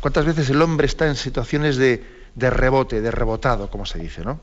[0.01, 2.03] ¿Cuántas veces el hombre está en situaciones de,
[2.35, 4.39] de rebote, de rebotado, como se dice, ¿no?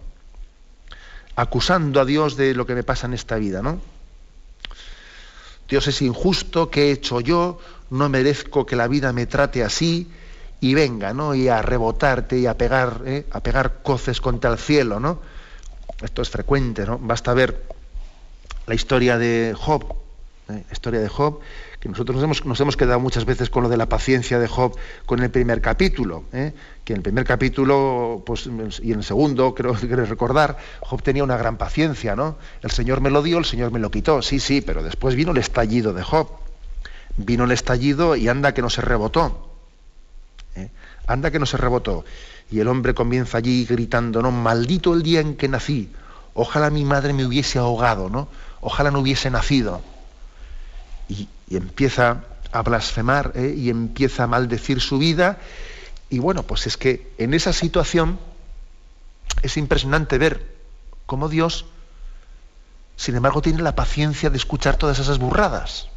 [1.35, 3.81] Acusando a Dios de lo que me pasa en esta vida, ¿no?
[5.69, 7.59] Dios es injusto, ¿qué he hecho yo?
[7.91, 10.09] No merezco que la vida me trate así
[10.61, 11.35] y venga, ¿no?
[11.35, 13.27] Y a rebotarte y a pegar, ¿eh?
[13.31, 15.21] a pegar coces contra el cielo, ¿no?
[16.03, 16.99] Esto es frecuente, ¿no?
[16.99, 17.65] Basta ver
[18.67, 19.85] la historia de Job,
[20.49, 20.65] ¿eh?
[20.67, 21.41] la historia de Job,
[21.89, 25.31] nosotros nos hemos, quedado muchas veces con lo de la paciencia de Job con el
[25.31, 26.53] primer capítulo, ¿eh?
[26.85, 28.49] que en el primer capítulo pues,
[28.83, 32.37] y en el segundo, creo, creo recordar, Job tenía una gran paciencia, ¿no?
[32.63, 35.33] El Señor me lo dio, el Señor me lo quitó, sí, sí, pero después vino
[35.33, 36.29] el estallido de Job,
[37.17, 39.51] vino el estallido y anda que no se rebotó,
[40.55, 40.71] ¿eh?
[41.07, 42.05] anda que no se rebotó.
[42.51, 44.31] Y el hombre comienza allí gritando, ¿no?
[44.31, 45.91] Maldito el día en que nací,
[46.33, 48.29] ojalá mi madre me hubiese ahogado, ¿no?
[48.61, 49.83] Ojalá no hubiese nacido
[51.09, 53.55] y, empieza a blasfemar ¿eh?
[53.57, 55.39] y empieza a maldecir su vida.
[56.11, 58.19] Y bueno, pues es que en esa situación
[59.43, 60.57] es impresionante ver
[61.07, 61.67] cómo Dios,
[62.97, 65.89] sin embargo, tiene la paciencia de escuchar todas esas burradas.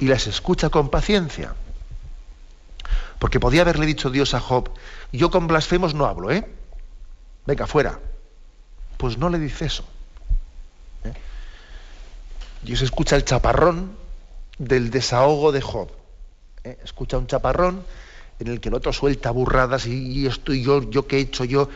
[0.00, 1.54] Y las escucha con paciencia.
[3.18, 4.70] Porque podía haberle dicho Dios a Job,
[5.12, 6.48] yo con blasfemos no hablo, ¿eh?
[7.46, 8.00] Venga, fuera.
[8.96, 9.84] Pues no le dice eso.
[12.62, 12.66] ¿Eh?
[12.66, 13.92] Dios escucha el chaparrón
[14.58, 15.88] del desahogo de Job.
[16.64, 16.78] ¿eh?
[16.84, 17.82] Escucha un chaparrón
[18.38, 21.68] en el que el otro suelta burradas y, y yo, yo qué he hecho yo,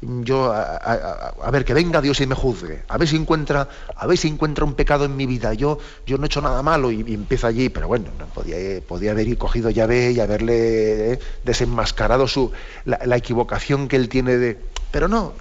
[0.00, 4.18] yo a, ver que venga Dios y me juzgue, a ver si encuentra, a ver
[4.18, 5.54] si encuentra un pecado en mi vida.
[5.54, 9.12] Yo, yo no he hecho nada malo y, empieza allí, pero bueno, no, podía, podía
[9.12, 12.52] haber cogido llave y haberle eh, desenmascarado su,
[12.84, 14.58] la, equivocación que él tiene de.
[14.90, 15.32] Pero no,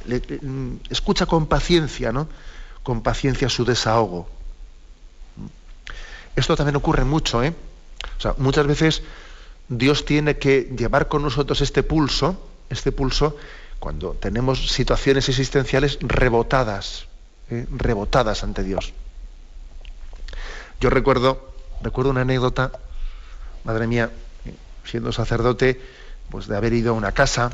[0.42, 2.28] mm, escucha con paciencia, ¿no?
[2.84, 4.28] Con paciencia su desahogo.
[6.36, 7.54] Esto también ocurre mucho, ¿eh?
[8.18, 9.04] O sea, muchas veces
[9.70, 13.38] Dios tiene que llevar con nosotros este pulso, este pulso,
[13.80, 17.08] cuando tenemos situaciones existenciales rebotadas,
[17.50, 17.68] ¿eh?
[17.70, 18.94] rebotadas ante Dios.
[20.80, 22.72] Yo recuerdo, recuerdo una anécdota,
[23.64, 24.12] madre mía,
[24.86, 25.82] siendo sacerdote,
[26.30, 27.52] pues de haber ido a una casa,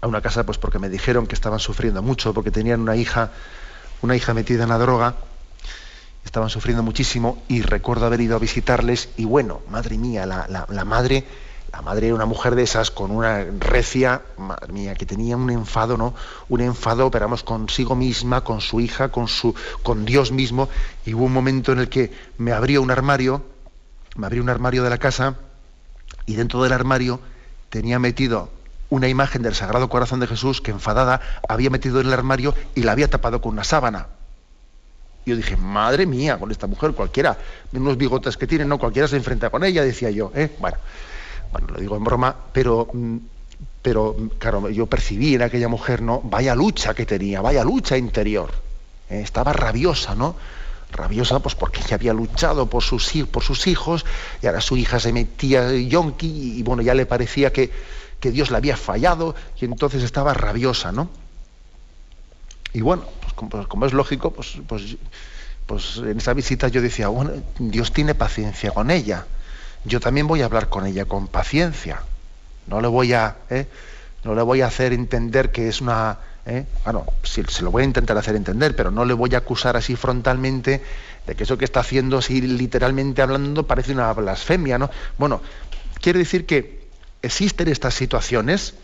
[0.00, 3.30] a una casa pues porque me dijeron que estaban sufriendo mucho, porque tenían una hija,
[4.02, 5.16] una hija metida en la droga,
[6.36, 11.24] estaban sufriendo muchísimo y recuerdo haber ido a visitarles y bueno, madre mía, la, madre,
[11.72, 15.48] la madre era una mujer de esas con una recia, madre mía, que tenía un
[15.48, 16.14] enfado, ¿no?
[16.50, 20.68] Un enfado, pero consigo misma, con su hija, con su, con Dios mismo,
[21.06, 23.42] y hubo un momento en el que me abrió un armario,
[24.16, 25.36] me abrió un armario de la casa,
[26.26, 27.18] y dentro del armario
[27.70, 28.50] tenía metido
[28.90, 32.82] una imagen del Sagrado Corazón de Jesús que enfadada había metido en el armario y
[32.82, 34.08] la había tapado con una sábana.
[35.26, 37.36] Y yo dije, madre mía, con esta mujer cualquiera,
[37.72, 40.30] unos bigotes que tiene, no cualquiera se enfrenta con ella, decía yo.
[40.36, 40.52] ¿eh?
[40.60, 40.76] Bueno,
[41.50, 43.16] bueno, lo digo en broma, pero, mm,
[43.82, 46.20] pero claro, yo percibí en aquella mujer, ¿no?
[46.22, 48.52] Vaya lucha que tenía, vaya lucha interior.
[49.10, 49.20] ¿eh?
[49.20, 50.36] Estaba rabiosa, ¿no?
[50.92, 54.06] Rabiosa pues porque ella había luchado por sus, por sus hijos
[54.40, 57.72] y ahora su hija se metía yonki y bueno, ya le parecía que,
[58.20, 61.10] que Dios le había fallado y entonces estaba rabiosa, ¿no?
[62.76, 64.98] Y bueno, pues, como, es lógico, pues, pues,
[65.64, 69.24] pues, en esa visita yo decía, bueno, Dios tiene paciencia con ella.
[69.86, 72.02] Yo también voy a hablar con ella con paciencia.
[72.66, 73.66] No le voy a, ¿eh?
[74.24, 76.66] no le voy a hacer entender que es una, ¿eh?
[76.84, 79.96] bueno, se lo voy a intentar hacer entender, pero no le voy a acusar así
[79.96, 80.82] frontalmente
[81.26, 84.90] de que eso que está haciendo, así literalmente hablando, parece una blasfemia, ¿no?
[85.16, 85.40] Bueno,
[86.02, 86.88] quiere decir que
[87.22, 88.74] existen estas situaciones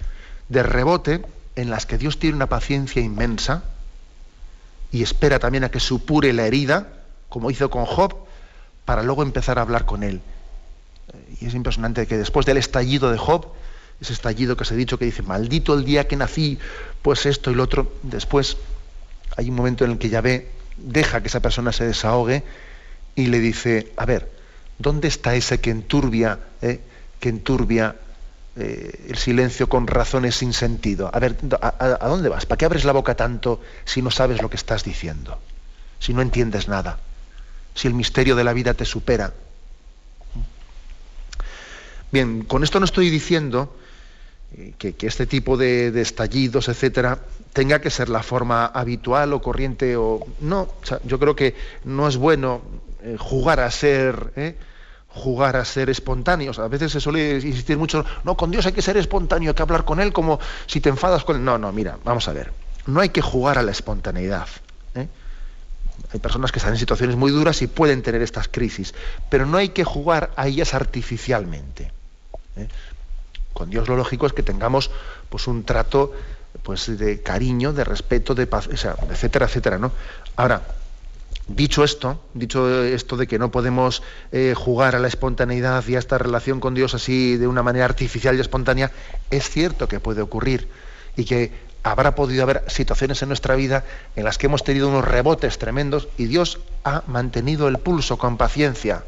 [0.48, 1.20] de rebote
[1.56, 3.64] en las que Dios tiene una paciencia inmensa
[4.92, 6.88] y espera también a que supure la herida,
[7.28, 8.14] como hizo con Job,
[8.84, 10.20] para luego empezar a hablar con él.
[11.40, 13.46] Y es impresionante que después del estallido de Job,
[14.00, 16.58] ese estallido que se ha dicho que dice, maldito el día que nací,
[17.00, 18.58] pues esto y lo otro, después
[19.36, 22.42] hay un momento en el que Yahvé deja que esa persona se desahogue
[23.14, 24.30] y le dice, a ver,
[24.78, 26.80] ¿dónde está ese que enturbia, eh,
[27.18, 27.96] que enturbia
[28.54, 31.10] eh, el silencio con razones sin sentido.
[31.12, 32.44] A ver, ¿a, dónde vas?
[32.44, 35.38] ¿Para qué abres la boca tanto si no sabes lo que estás diciendo?
[35.98, 36.98] Si no entiendes nada.
[37.74, 39.32] Si el misterio de la vida te supera.
[42.10, 43.74] Bien, con esto no estoy diciendo
[44.54, 47.20] eh, que, este tipo de, estallidos, etcétera,
[47.54, 50.68] tenga que ser la forma habitual o corriente o no.
[51.04, 52.60] yo creo que no es bueno
[53.02, 54.58] eh, jugar a ser
[55.14, 56.58] jugar a ser espontáneos.
[56.58, 59.62] A veces se suele insistir mucho, no, con Dios hay que ser espontáneo, hay que
[59.62, 61.44] hablar con Él como si te enfadas con Él.
[61.44, 62.52] No, no, mira, vamos a ver.
[62.86, 64.48] No hay que jugar a la espontaneidad.
[64.94, 65.08] ¿eh?
[66.12, 68.94] Hay personas que están en situaciones muy duras y pueden tener estas crisis,
[69.28, 71.92] pero no hay que jugar a ellas artificialmente.
[72.56, 72.68] ¿eh?
[73.52, 74.90] Con Dios lo lógico es que tengamos
[75.28, 76.12] pues, un trato
[76.62, 79.78] pues, de cariño, de respeto, de paz, etcétera, etcétera.
[79.78, 79.92] ¿no?
[80.36, 80.62] Ahora,
[81.48, 85.98] Dicho esto, dicho esto de que no podemos eh, jugar a la espontaneidad y a
[85.98, 88.92] esta relación con Dios así de una manera artificial y espontánea,
[89.30, 90.68] es cierto que puede ocurrir
[91.16, 95.04] y que habrá podido haber situaciones en nuestra vida en las que hemos tenido unos
[95.04, 99.04] rebotes tremendos y Dios ha mantenido el pulso con paciencia.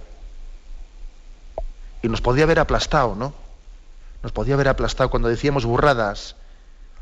[2.03, 3.33] Y nos podía haber aplastado, ¿no?
[4.23, 6.37] Nos podía haber aplastado cuando decíamos burradas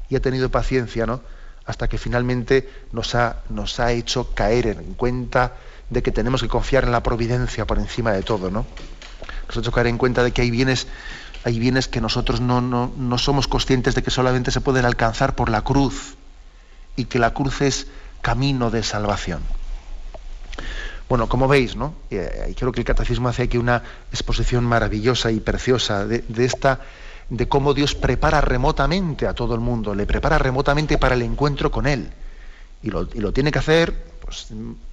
[0.09, 1.23] y ha tenido paciencia, ¿no?
[1.67, 5.55] Hasta que finalmente nos ha, nos ha hecho caer en cuenta
[5.91, 8.67] de que tenemos que confiar en la providencia por encima de todo, ¿no?
[9.47, 10.87] Nos ha hecho caer en cuenta de que hay bienes,
[11.45, 15.51] hay bienes que nosotros no, no, somos conscientes de que solamente se pueden alcanzar por
[15.51, 16.17] la cruz
[16.97, 17.87] y que la cruz es
[18.23, 19.43] camino de salvación.
[21.09, 21.95] Bueno, como veis, ¿no?
[22.11, 26.81] Eh, creo que el catecismo hace aquí una exposición maravillosa y preciosa de, de esta
[27.33, 31.71] de cómo Dios prepara remotamente a todo el mundo, le prepara remotamente para el encuentro
[31.71, 32.13] con Él.
[32.83, 34.49] Y lo, tiene que hacer pues,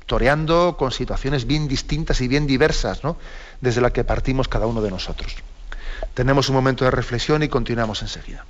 [0.05, 3.17] toreando con situaciones bien distintas y bien diversas, ¿no?
[3.59, 5.35] desde las que partimos cada uno de nosotros.
[6.13, 8.45] Tenemos un momento de reflexión y continuamos enseguida.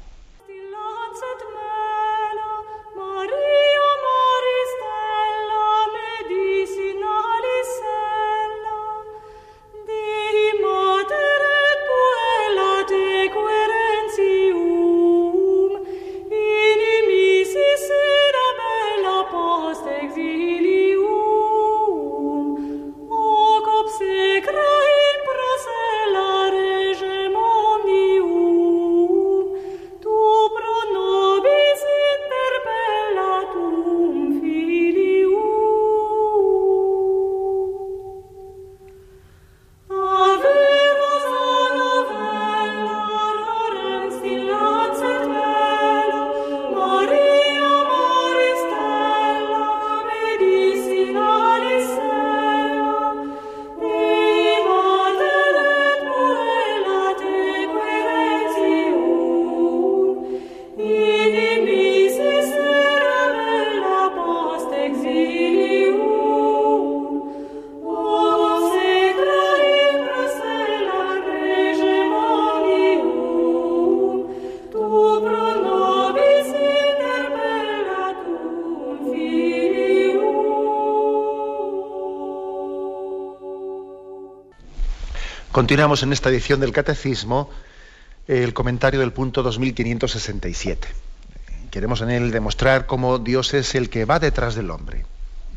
[85.60, 87.50] Continuamos en esta edición del Catecismo
[88.30, 90.88] el comentario del punto 2567.
[91.70, 95.04] Queremos en él demostrar cómo Dios es el que va detrás del hombre.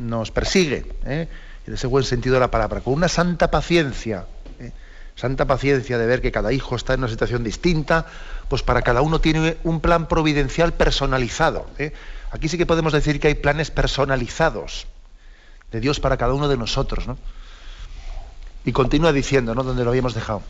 [0.01, 1.29] Nos persigue, ¿eh?
[1.69, 4.27] en ese buen sentido de la palabra, con una santa paciencia.
[4.59, 4.73] ¿eh?
[5.15, 8.07] Santa paciencia de ver que cada hijo está en una situación distinta,
[8.49, 11.69] pues para cada uno tiene un plan providencial personalizado.
[11.79, 11.93] ¿eh?
[12.33, 14.89] Aquí sí que podemos decir que hay planes personalizados
[15.71, 17.07] de Dios para cada uno de nosotros.
[17.07, 17.19] ¿no?
[18.65, 19.63] Y continúa diciendo, ¿no?
[19.63, 20.43] Donde lo habíamos dejado.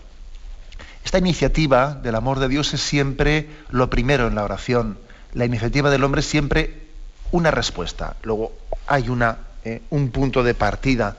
[1.04, 4.98] Esta iniciativa del amor de Dios es siempre lo primero en la oración.
[5.34, 6.82] La iniciativa del hombre es siempre
[7.32, 8.16] una respuesta.
[8.22, 8.52] Luego
[8.86, 11.16] hay una, eh, un punto de partida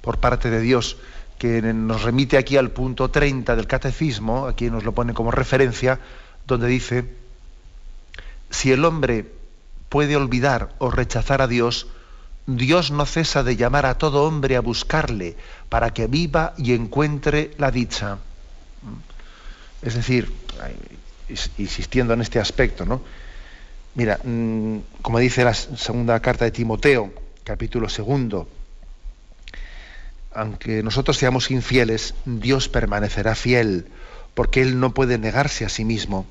[0.00, 0.96] por parte de Dios
[1.38, 6.00] que nos remite aquí al punto 30 del catecismo, aquí nos lo pone como referencia,
[6.46, 7.04] donde dice,
[8.50, 9.30] si el hombre
[9.88, 11.88] puede olvidar o rechazar a Dios,
[12.46, 15.36] Dios no cesa de llamar a todo hombre a buscarle
[15.68, 18.18] para que viva y encuentre la dicha.
[19.80, 20.32] Es decir,
[21.58, 23.02] insistiendo en este aspecto, ¿no?
[23.94, 27.14] Mira, mm, como dice la segunda carta de Timoteo,
[27.44, 28.48] capítulo segundo,
[30.34, 33.86] aunque nosotros seamos infieles, Dios permanecerá fiel,
[34.34, 36.26] porque Él no puede negarse a sí mismo.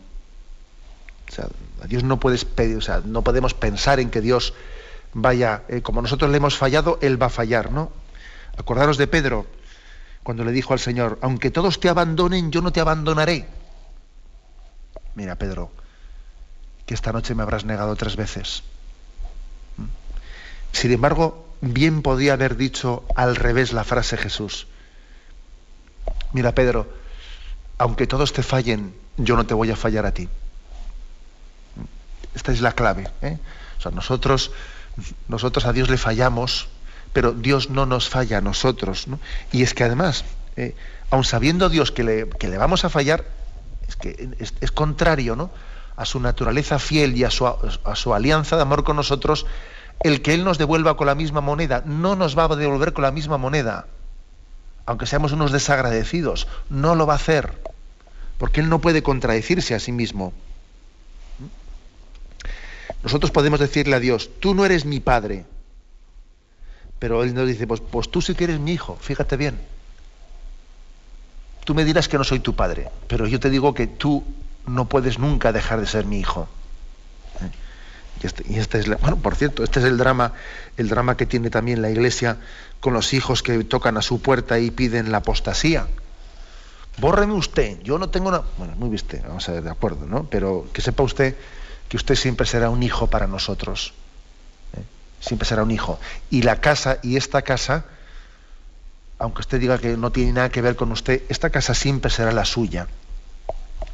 [1.29, 1.47] O sea,
[1.81, 4.53] a Dios no puedes pedir, o sea, no podemos pensar en que Dios
[5.13, 7.91] vaya, eh, como nosotros le hemos fallado, Él va a fallar, ¿no?
[8.57, 9.47] Acordaros de Pedro,
[10.23, 13.47] cuando le dijo al Señor, aunque todos te abandonen, yo no te abandonaré.
[15.15, 15.71] Mira, Pedro,
[16.85, 18.63] que esta noche me habrás negado tres veces.
[19.77, 19.85] ¿Mm?
[20.71, 24.67] Sin embargo, bien podía haber dicho al revés la frase Jesús.
[26.31, 26.91] Mira, Pedro,
[27.77, 30.25] aunque todos te fallen, yo no te voy a fallar a ti.
[30.25, 32.35] ¿Mm?
[32.35, 33.09] Esta es la clave.
[33.21, 33.37] ¿eh?
[33.77, 34.51] O sea, nosotros
[35.27, 36.67] nosotros a Dios le fallamos,
[37.13, 39.07] pero Dios no nos falla a nosotros.
[39.51, 40.25] Y es que además,
[40.55, 40.75] eh,
[41.09, 43.25] aun sabiendo Dios que le, le, vamos a fallar,
[43.87, 45.51] es que es, contrario ¿no?
[45.95, 49.45] a su naturaleza fiel y a su, a su, alianza de amor con nosotros,
[50.01, 53.03] el que Él nos devuelva con la misma moneda, no nos va a devolver con
[53.03, 53.87] la misma moneda.
[54.85, 57.53] Aunque seamos unos desagradecidos, no lo va a hacer,
[58.37, 60.33] porque Él no puede contradecirse a sí mismo.
[63.03, 65.45] Nosotros podemos decirle a Dios, tú no eres mi padre.
[66.99, 69.59] Pero Él nos dice, pues, pues tú sí que eres mi hijo, fíjate bien.
[71.65, 74.23] Tú me dirás que no soy tu padre, pero yo te digo que tú
[74.65, 76.47] no puedes nunca dejar de ser mi hijo.
[77.41, 77.49] ¿Eh?
[78.21, 80.33] Y este, y este es bueno, por cierto, este es el drama,
[80.77, 82.37] el drama que tiene también la Iglesia
[82.79, 85.87] con los hijos que tocan a su puerta y piden la apostasía.
[86.99, 88.43] Bórreme usted, yo no tengo una.
[88.57, 90.25] Bueno, muy viste, vamos a ver, de acuerdo, ¿no?
[90.29, 91.35] Pero que sepa usted
[91.89, 93.93] que usted siempre será un hijo para nosotros.
[94.77, 94.83] ¿eh?
[95.19, 95.99] Siempre será un hijo.
[96.29, 97.85] Y la casa y esta casa,
[99.19, 102.31] aunque usted diga que no tiene nada que ver con usted, esta casa siempre será
[102.31, 102.87] la suya.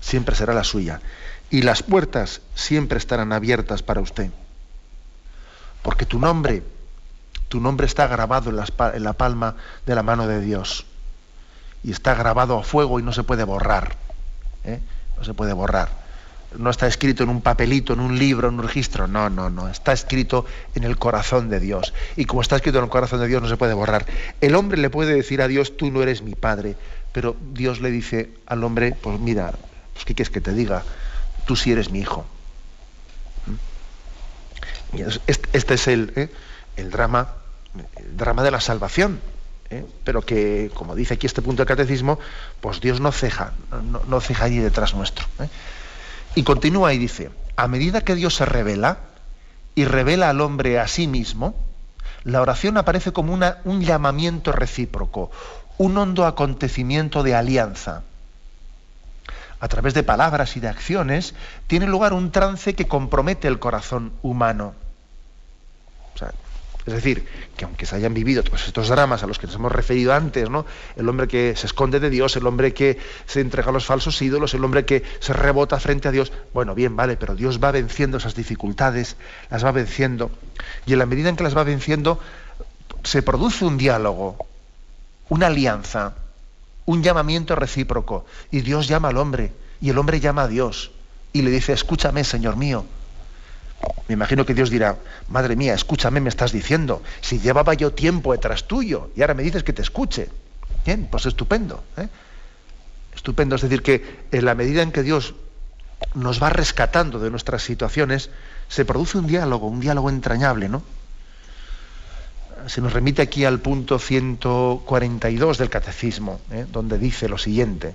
[0.01, 1.01] Siempre será la suya.
[1.49, 4.29] Y las puertas siempre estarán abiertas para usted.
[5.81, 6.63] Porque tu nombre,
[7.47, 10.85] tu nombre está grabado en la, en la palma de la mano de Dios.
[11.83, 13.95] Y está grabado a fuego y no se puede borrar.
[14.63, 14.79] ¿eh?
[15.17, 15.89] No se puede borrar.
[16.57, 19.07] No está escrito en un papelito, en un libro, en un registro.
[19.07, 19.69] No, no, no.
[19.69, 20.45] Está escrito
[20.75, 21.93] en el corazón de Dios.
[22.15, 24.05] Y como está escrito en el corazón de Dios, no se puede borrar.
[24.41, 26.75] El hombre le puede decir a Dios, tú no eres mi padre.
[27.11, 29.53] Pero Dios le dice al hombre, pues mira,
[29.93, 30.83] pues, ¿qué quieres que te diga?
[31.45, 32.25] Tú sí eres mi hijo.
[34.93, 35.01] ¿Mm?
[35.27, 36.29] Este, es el, ¿eh?
[36.77, 37.33] el drama,
[37.97, 39.19] el drama de la salvación.
[39.69, 39.85] ¿eh?
[40.03, 42.19] pero que, como dice aquí este punto del catecismo,
[42.61, 43.53] pues Dios no ceja,
[44.07, 45.25] no, ceja allí detrás nuestro.
[45.39, 45.47] ¿eh?
[46.35, 48.99] Y continúa y dice, a medida que Dios se revela
[49.75, 51.55] y revela al hombre a sí mismo,
[52.23, 55.31] la oración aparece como un llamamiento recíproco,
[55.77, 58.03] un hondo acontecimiento de alianza.
[59.61, 61.33] A través de palabras y de acciones
[61.67, 64.73] tiene lugar un trance que compromete el corazón humano.
[66.15, 66.31] O sea,
[66.89, 67.25] es decir,
[67.55, 70.49] que aunque se hayan vivido todos estos dramas a los que nos hemos referido antes,
[70.49, 70.65] ¿no?
[70.95, 74.19] El hombre que se esconde de Dios, el hombre que se entrega a los falsos
[74.21, 77.71] ídolos, el hombre que se rebota frente a Dios, bueno, bien, vale, pero Dios va
[77.71, 79.17] venciendo esas dificultades,
[79.51, 80.31] las va venciendo,
[80.85, 82.19] y en la medida en que las va venciendo,
[83.03, 84.47] se produce un diálogo,
[85.29, 86.15] una alianza,
[86.85, 90.91] un llamamiento recíproco, y Dios llama al hombre, y el hombre llama a Dios,
[91.33, 92.85] y le dice, escúchame, Señor mío,
[94.07, 94.97] me imagino que Dios dirá,
[95.29, 99.43] madre mía, escúchame, me estás diciendo, si llevaba yo tiempo detrás tuyo y ahora me
[99.43, 100.29] dices que te escuche.
[100.85, 101.83] Bien, pues estupendo.
[101.95, 102.07] ¿eh?
[103.15, 105.35] Estupendo, es decir, que en la medida en que Dios
[106.15, 108.31] nos va rescatando de nuestras situaciones,
[108.67, 110.81] se produce un diálogo, un diálogo entrañable, ¿no?
[112.67, 116.65] Se nos remite aquí al punto 142 del Catecismo, ¿eh?
[116.69, 117.89] donde dice lo siguiente.
[117.89, 117.93] ¿eh?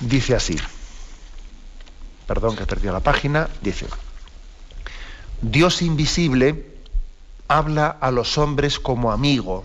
[0.00, 0.56] Dice así
[2.30, 3.88] perdón que he perdido la página, dice,
[5.42, 6.76] Dios invisible
[7.48, 9.64] habla a los hombres como amigo,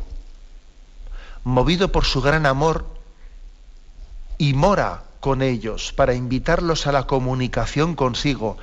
[1.44, 2.88] movido por su gran amor
[4.40, 8.58] y mora con ellos para invitarlos a la comunicación consigo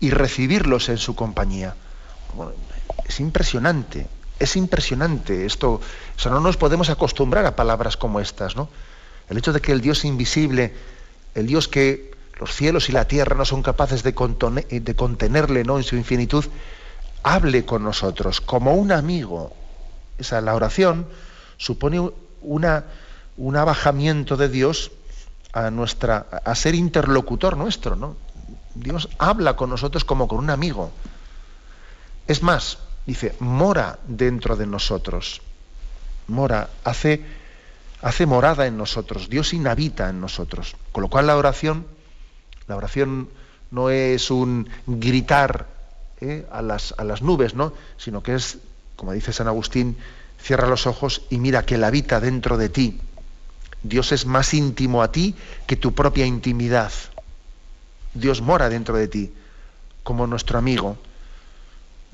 [0.00, 1.76] y recibirlos en su compañía.
[3.06, 4.08] es impresionante,
[4.40, 5.74] es impresionante esto.
[5.74, 8.68] O sea, no nos podemos acostumbrar a palabras como estas, ¿no?
[9.28, 10.74] El hecho de que el Dios invisible,
[11.36, 12.13] el Dios que
[12.44, 15.78] los cielos y la tierra no son capaces de, contenerle ¿no?
[15.78, 16.44] en su infinitud,
[17.22, 19.54] hable con nosotros como un amigo.
[20.18, 21.06] Esa, la oración
[21.56, 22.10] supone
[22.42, 22.84] una,
[23.38, 24.92] un abajamiento de Dios
[25.54, 27.96] a, nuestra, a ser interlocutor nuestro.
[27.96, 28.14] ¿no?
[28.74, 30.92] Dios habla con nosotros como con un amigo.
[32.28, 32.76] Es más,
[33.06, 35.40] dice, mora dentro de nosotros.
[36.26, 37.24] Mora, hace,
[38.02, 39.30] hace morada en nosotros.
[39.30, 40.76] Dios inhabita en nosotros.
[40.92, 41.93] Con lo cual la oración
[42.66, 43.28] la oración
[43.70, 45.66] no es un gritar
[46.20, 46.46] ¿eh?
[46.50, 47.72] a, las, a, las, nubes, ¿no?
[47.96, 48.58] sino que es,
[48.96, 49.96] como dice San Agustín,
[50.40, 53.00] cierra los ojos y mira que Él habita dentro de ti.
[53.82, 55.34] Dios es más íntimo a ti
[55.66, 56.92] que tu propia intimidad.
[58.14, 59.32] Dios mora dentro de ti,
[60.02, 60.96] como nuestro amigo.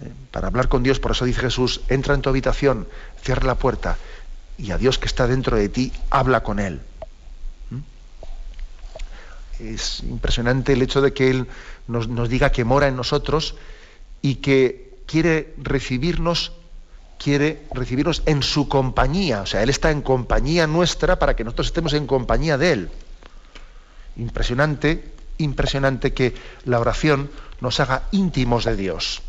[0.02, 0.12] ¿Eh?
[0.30, 2.88] Para hablar con Dios, por eso dice Jesús, entra en tu habitación,
[3.22, 3.98] cierra la puerta
[4.58, 6.80] y a Dios que está dentro de ti, habla con Él
[9.60, 11.46] es impresionante el hecho de que Él
[11.86, 13.56] nos, diga que mora en nosotros
[14.22, 16.52] y que quiere recibirnos,
[17.18, 19.42] quiere recibirnos en su compañía.
[19.42, 22.90] O sea, Él está en compañía nuestra para que nosotros estemos en compañía de Él.
[24.16, 26.34] Impresionante, impresionante que
[26.64, 27.30] la oración
[27.60, 29.22] nos haga íntimos de Dios.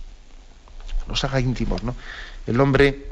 [1.07, 1.95] Nos haga íntimos, ¿no?
[2.47, 3.07] El hombre,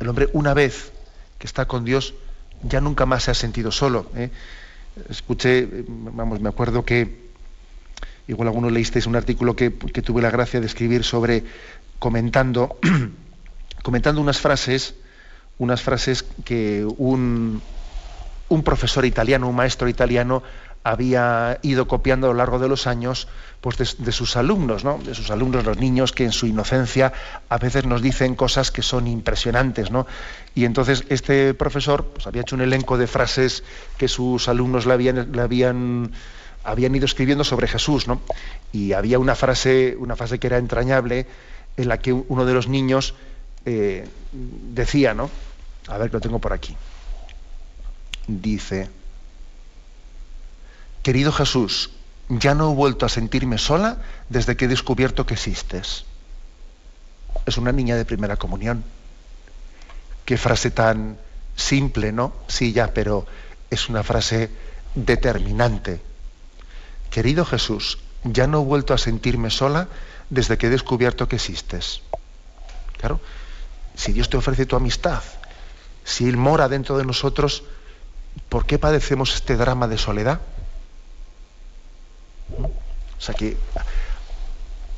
[0.00, 0.92] el hombre una vez
[1.38, 2.14] que está con Dios,
[2.62, 4.10] ya nunca más se ha sentido solo.
[4.14, 4.30] ¿eh?
[5.08, 7.24] Escuché, vamos, me acuerdo que
[8.26, 11.44] igual algunos leísteis un artículo que, tuve la gracia de escribir sobre
[11.98, 12.78] comentando,
[13.82, 14.94] comentando unas frases,
[15.58, 17.62] unas frases que un,
[18.48, 20.42] un profesor italiano, un maestro italiano,
[20.84, 23.26] había ido copiando a lo largo de los años
[23.62, 24.98] pues de, sus alumnos, ¿no?
[24.98, 27.14] de sus alumnos, los niños que en su inocencia
[27.48, 29.90] a veces nos dicen cosas que son impresionantes.
[29.90, 30.06] ¿no?
[30.54, 33.64] Y entonces este profesor pues, había hecho un elenco de frases
[33.96, 36.12] que sus alumnos le habían, le habían,
[36.62, 38.06] habían ido escribiendo sobre Jesús.
[38.06, 38.20] ¿no?
[38.70, 41.26] Y había una frase, una frase que era entrañable
[41.78, 43.14] en la que uno de los niños
[43.64, 45.30] eh, decía, ¿no?
[45.88, 46.76] a ver que lo tengo por aquí,
[48.26, 48.88] dice,
[51.04, 51.90] Querido Jesús,
[52.30, 53.98] ya no he vuelto a sentirme sola
[54.30, 56.06] desde que he descubierto que existes.
[57.44, 58.82] Es una niña de primera comunión.
[60.24, 61.18] Qué frase tan
[61.56, 62.32] simple, ¿no?
[62.48, 63.26] Sí, ya, pero
[63.68, 64.48] es una frase
[64.94, 66.00] determinante.
[67.10, 69.88] Querido Jesús, ya no he vuelto a sentirme sola
[70.30, 72.00] desde que he descubierto que existes.
[72.96, 73.20] Claro,
[73.94, 75.22] si Dios te ofrece tu amistad,
[76.02, 77.62] si Él mora dentro de nosotros,
[78.48, 80.40] ¿por qué padecemos este drama de soledad?
[82.58, 83.56] O sea que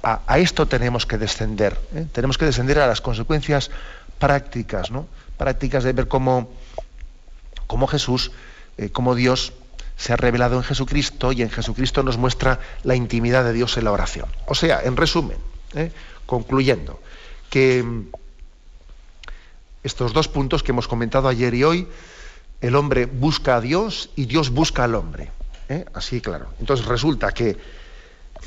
[0.03, 1.79] a, esto tenemos que descender.
[1.95, 2.07] ¿eh?
[2.13, 3.71] Tenemos que descender a las consecuencias
[4.19, 5.07] prácticas, ¿no?
[5.37, 6.51] Prácticas de ver cómo,
[7.67, 8.31] cómo Jesús,
[8.79, 9.53] eh, cómo Dios
[9.97, 13.85] se ha revelado en Jesucristo y en Jesucristo nos muestra la intimidad de Dios en
[13.85, 14.29] la oración.
[14.47, 15.39] O sea, en resumen,
[15.75, 15.91] ¿eh?
[16.27, 17.01] concluyendo,
[17.51, 17.85] que
[19.83, 21.89] estos dos puntos que hemos comentado ayer y hoy,
[22.61, 25.31] el hombre busca a Dios y Dios busca al hombre.
[25.69, 25.85] ¿Eh?
[25.95, 26.49] Así claro.
[26.61, 27.57] Entonces resulta que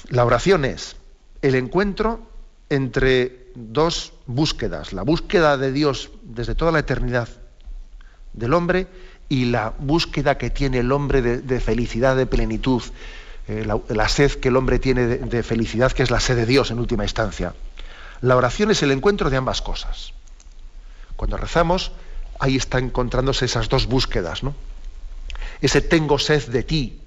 [0.10, 0.96] la oración es
[1.42, 2.28] el encuentro
[2.70, 7.28] entre dos búsquedas, la búsqueda de Dios desde toda la eternidad
[8.34, 8.88] del hombre
[9.28, 12.82] y la búsqueda que tiene el hombre de, felicidad, de plenitud,
[13.48, 16.72] eh, la, sed que el hombre tiene de, felicidad, que es la sed de Dios
[16.72, 17.54] en última instancia.
[18.22, 20.14] La oración es el encuentro de ambas cosas.
[21.16, 21.92] Cuando rezamos,
[22.40, 24.56] ahí está encontrándose esas dos búsquedas, ¿no?
[25.62, 27.00] Ese tengo sed de ti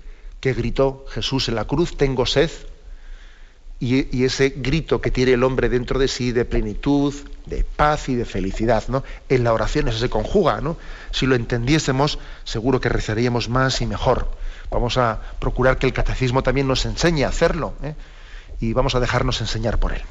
[0.43, 2.51] que gritó Jesús en la cruz, tengo sed,
[3.79, 7.15] y, ese grito que tiene el hombre dentro de sí de plenitud,
[7.47, 9.05] de paz y de felicidad, ¿no?
[9.29, 10.77] En la oración eso se conjuga, ¿no?
[11.13, 14.29] Si lo entendiésemos, seguro que rezaríamos más y mejor.
[14.71, 17.95] Vamos a procurar que el catecismo también nos enseñe a hacerlo, ¿eh?
[18.59, 20.03] y vamos a dejarnos enseñar por él.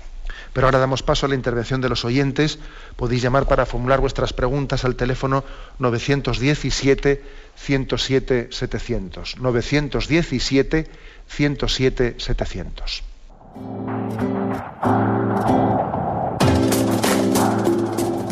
[0.53, 2.59] Pero ahora damos paso a la intervención de los oyentes.
[2.95, 5.43] Podéis llamar para formular vuestras preguntas al teléfono
[5.79, 7.23] 917
[7.55, 9.37] 107 700.
[9.39, 10.87] 917
[11.27, 13.03] 107 700.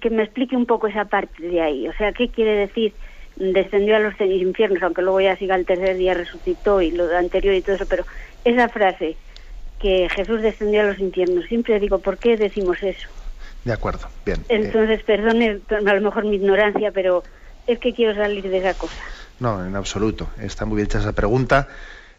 [0.00, 1.88] que me explique un poco esa parte de ahí.
[1.88, 2.94] O sea, ¿qué quiere decir
[3.36, 7.54] descendió a los infiernos, aunque luego ya siga el tercer día resucitó y lo anterior
[7.54, 8.04] y todo eso, pero
[8.44, 9.16] esa frase
[9.80, 13.08] que Jesús descendió a los infiernos, siempre digo, ¿por qué decimos eso?
[13.64, 14.44] De acuerdo, bien.
[14.48, 17.22] Entonces, perdone a lo mejor mi ignorancia, pero
[17.66, 19.02] es que quiero salir de esa cosa.
[19.40, 20.28] No, en absoluto.
[20.38, 21.68] Está muy bien hecha esa pregunta.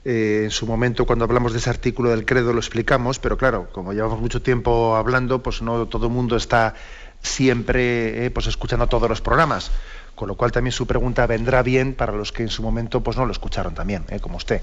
[0.06, 3.70] Eh, en su momento, cuando hablamos de ese artículo del credo, lo explicamos, pero claro,
[3.72, 6.74] como llevamos mucho tiempo hablando, pues no todo el mundo está
[7.22, 9.72] siempre eh, pues escuchando todos los programas.
[10.16, 13.18] Con lo cual también su pregunta vendrá bien para los que en su momento pues
[13.18, 14.62] no lo escucharon también, eh, como usted.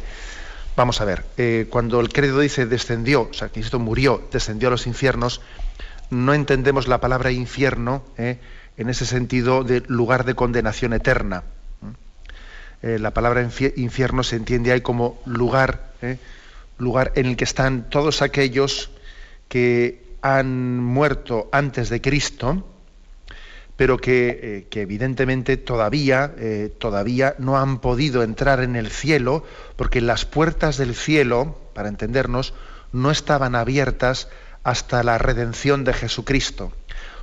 [0.76, 1.24] Vamos a ver,
[1.68, 5.40] cuando el credo dice descendió, o sea, que Cristo murió, descendió a los infiernos,
[6.10, 11.42] no entendemos la palabra infierno en ese sentido de lugar de condenación eterna.
[12.82, 12.98] ¿Eh?
[12.98, 16.18] la palabra infierno se entiende ahí como lugar, ¿eh?
[16.78, 18.90] lugar en el que están todos aquellos
[19.48, 22.66] que han muerto antes de Cristo,
[23.76, 26.34] pero que, que evidentemente todavía,
[26.78, 32.52] todavía no han podido entrar en el cielo, porque las puertas del cielo, para entendernos,
[32.92, 34.28] no estaban abiertas
[34.62, 36.72] hasta la redención de Jesucristo.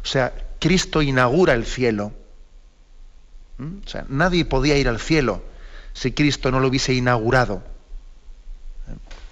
[0.02, 2.14] O sea, Cristo inaugura el cielo.
[3.58, 3.78] ¿Mm?
[3.86, 5.44] O sea, nadie podía ir al cielo
[5.94, 7.64] si Cristo no lo hubiese inaugurado.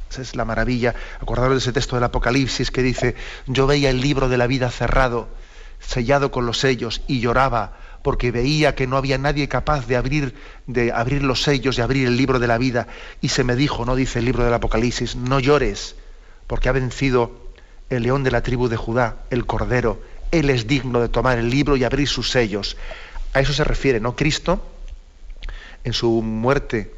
[0.10, 0.96] Esa es la maravilla.
[1.20, 3.16] Acordaros de ese texto del Apocalipsis que dice,
[3.48, 5.28] yo veía el libro de la vida cerrado.
[5.80, 10.36] sellado con los sellos y lloraba porque veía que no había nadie capaz de abrir,
[10.68, 12.86] de abrir los sellos, y abrir el libro de la vida.
[13.20, 15.96] Y se me dijo, no dice el libro del Apocalipsis, no llores,
[16.46, 17.32] porque ha vencido
[17.90, 20.04] el león de la tribu de Judá, el Cordero.
[20.30, 22.78] Él es digno de tomar el libro y abrir sus sellos.
[23.36, 24.16] A eso se refiere, ¿no?
[24.16, 24.64] Cristo,
[25.84, 26.96] en su muerte,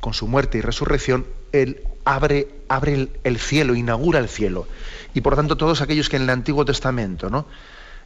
[0.00, 4.68] con su muerte y resurrección, Él abre, abre el, cielo, inaugura el cielo.
[5.14, 7.46] Y por tanto, todos aquellos que en el Antiguo Testamento, ¿no?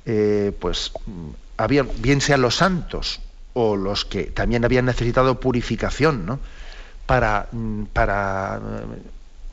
[0.06, 0.92] Eh, pues
[1.56, 3.20] habían, bien sean los santos
[3.54, 6.38] o los que también habían necesitado purificación, ¿no?
[7.06, 8.60] Para, mm, para,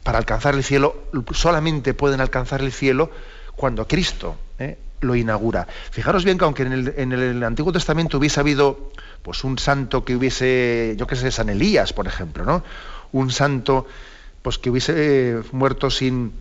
[0.03, 3.09] para alcanzar el cielo, solamente pueden alcanzar el cielo
[3.55, 4.77] cuando Cristo ¿eh?
[5.01, 5.67] Lo inaugura.
[5.91, 8.91] Fijaros bien que aunque en el, Antiguo Testamento hubiese habido
[9.21, 12.63] pues un santo que hubiese, yo qué sé, San Elías, por ejemplo, ¿no?
[13.11, 13.87] Un santo
[14.41, 16.33] pues que hubiese eh, muerto sin,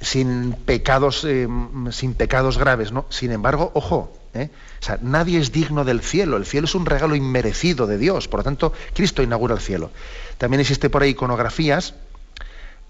[0.00, 1.48] sin pecados, eh,
[1.90, 3.06] sin pecados graves, ¿no?
[3.08, 4.50] Sin embargo, ojo, ¿eh?
[4.80, 6.36] O sea, nadie es digno del cielo.
[6.36, 8.28] El cielo es un regalo inmerecido de Dios.
[8.28, 9.90] Por lo tanto, Cristo inaugura el cielo.
[10.38, 11.94] También existe por ahí iconografías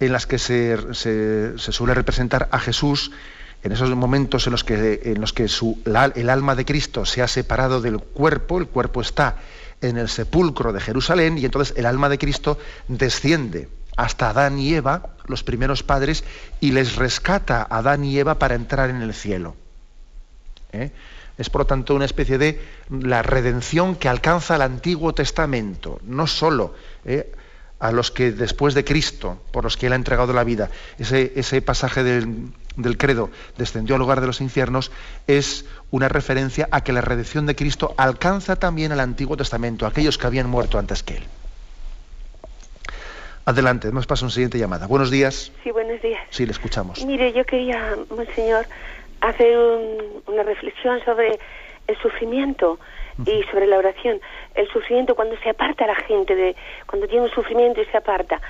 [0.00, 0.76] en las que se,
[1.56, 3.12] suele representar a Jesús
[3.62, 5.00] en esos momentos en los que,
[6.14, 9.36] el alma de Cristo se ha separado del cuerpo, el cuerpo está
[9.80, 12.58] en el sepulcro de Jerusalén y entonces el alma de Cristo
[12.88, 16.24] desciende hasta Adán y Eva, los primeros padres,
[16.60, 19.54] y les rescata a Adán y Eva para entrar en el cielo.
[20.72, 20.90] ¿Eh?
[21.38, 22.60] Es por lo tanto una especie de
[22.90, 27.32] la redención que alcanza el Antiguo Testamento, no solo eh,
[27.78, 31.32] a los que después de Cristo, por los que Él ha entregado la vida, ese,
[31.36, 34.90] ese pasaje del, del, credo descendió al lugar de los infiernos,
[35.26, 39.90] es una referencia a que la redención de Cristo alcanza también al Antiguo Testamento, a
[39.90, 41.24] aquellos que habían muerto antes que Él.
[43.44, 44.86] Adelante, nos pasa una siguiente llamada.
[44.86, 45.50] Buenos días.
[45.64, 46.20] Sí, buenos días.
[46.30, 47.04] Sí, le escuchamos.
[47.04, 48.66] Mire, yo quería, monseñor,
[49.20, 49.56] hacer
[50.26, 51.40] una reflexión sobre
[51.88, 52.78] el sufrimiento
[53.26, 54.20] y sobre la oración.
[54.54, 56.56] El sufrimiento cuando se aparta la gente, de,
[56.86, 58.40] cuando tiene un sufrimiento y se aparta.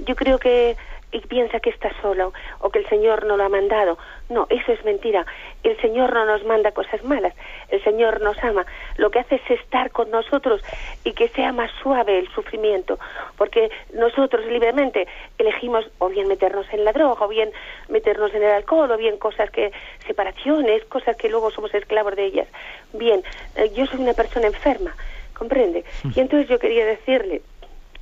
[0.00, 0.76] Yo creo que
[1.12, 3.98] y piensa que está solo o que el Señor no lo ha mandado.
[4.28, 5.26] No, eso es mentira.
[5.62, 7.34] El Señor no nos manda cosas malas.
[7.68, 8.64] El Señor nos ama.
[8.96, 10.62] Lo que hace es estar con nosotros
[11.04, 12.98] y que sea más suave el sufrimiento.
[13.36, 15.08] Porque nosotros libremente
[15.38, 17.50] elegimos o bien meternos en la droga, o bien
[17.88, 19.72] meternos en el alcohol, o bien cosas que,
[20.06, 22.48] separaciones, cosas que luego somos esclavos de ellas.
[22.92, 23.22] Bien,
[23.56, 24.94] eh, yo soy una persona enferma,
[25.34, 25.84] ¿comprende?
[26.14, 27.42] Y entonces yo quería decirle,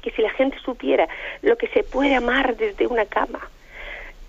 [0.03, 1.09] que si la gente supiera
[1.42, 3.49] lo que se puede amar desde una cama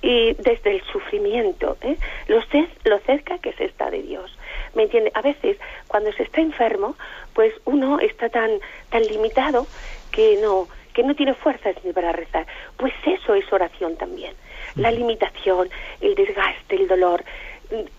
[0.01, 1.97] y desde el sufrimiento, ¿eh?
[2.28, 2.41] lo,
[2.86, 4.38] lo cerca que se está de Dios.
[4.74, 5.11] ¿Me entiende?
[5.13, 5.57] A veces
[5.88, 6.95] cuando se está enfermo,
[7.34, 8.51] pues uno está tan
[8.89, 9.67] tan limitado
[10.11, 12.45] que no que no tiene fuerzas ni para rezar.
[12.78, 14.34] Pues eso es oración también.
[14.76, 15.70] La limitación,
[16.01, 17.24] el desgaste, el dolor,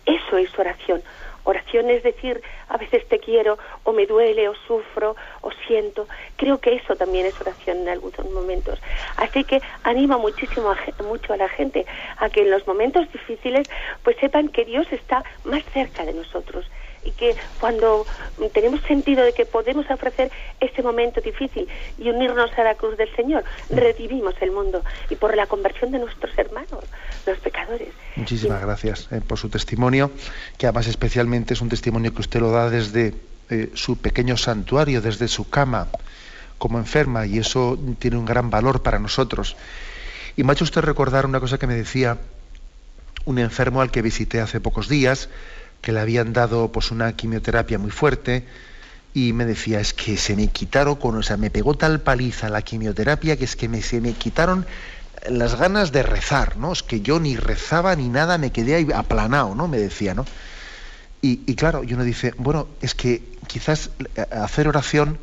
[0.07, 1.03] eso es oración.
[1.45, 6.07] Oración es decir, a veces te quiero, o me duele, o sufro, o siento.
[6.37, 8.79] Creo que eso también es oración en algunos momentos.
[9.17, 11.87] Así que anima muchísimo a, mucho a la gente
[12.19, 13.69] a que en los momentos difíciles
[14.03, 16.67] pues sepan que Dios está más cerca de nosotros
[17.05, 18.07] y que cuando
[18.53, 20.31] tenemos sentido de que podemos ofrecer
[20.61, 25.37] ese momento difícil y unirnos a la cruz del Señor, revivimos el mundo y por
[25.37, 26.85] la conversión de nuestros hermanos,
[27.27, 27.89] los pecadores.
[28.17, 30.11] Muchísimas gracias eh, por su testimonio,
[30.59, 33.15] que además especialmente es un testimonio que usted lo da desde
[33.49, 35.89] eh, su pequeño santuario, desde su cama
[36.59, 39.57] como enferma, y eso tiene un gran valor para nosotros.
[40.37, 42.19] Y me ha hecho usted recordar una cosa que me decía
[43.25, 45.29] un enfermo al que visité hace pocos días,
[45.81, 48.47] que le habían dado pues una quimioterapia muy fuerte
[49.15, 52.49] y me decía es que se me quitaron con o sea me pegó tal paliza
[52.49, 54.67] la quimioterapia que es que me, se me quitaron
[55.29, 58.89] las ganas de rezar no es que yo ni rezaba ni nada me quedé ahí
[58.95, 60.25] aplanado no me decía no
[61.23, 65.19] y, y claro y uno dice bueno es que quizás eh, hacer oración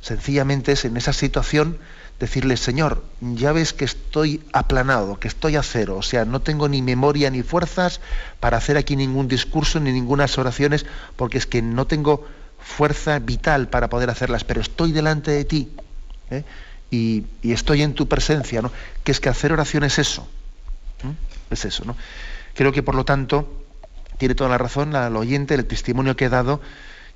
[0.00, 1.78] sencillamente es en esa situación
[2.22, 6.68] decirle, Señor, ya ves que estoy aplanado, que estoy a cero, o sea, no tengo
[6.68, 8.00] ni memoria ni fuerzas
[8.38, 12.24] para hacer aquí ningún discurso ni ninguna oraciones, porque es que no tengo
[12.60, 15.72] fuerza vital para poder hacerlas, pero estoy delante de ti
[16.30, 16.44] ¿eh?
[16.92, 18.70] y, estoy en tu presencia, ¿no?
[19.02, 20.28] Que es que hacer oración es eso,
[21.50, 21.96] es eso, ¿no?
[22.54, 23.64] Creo que por lo tanto
[24.18, 26.60] tiene toda la razón el oyente, el testimonio que he dado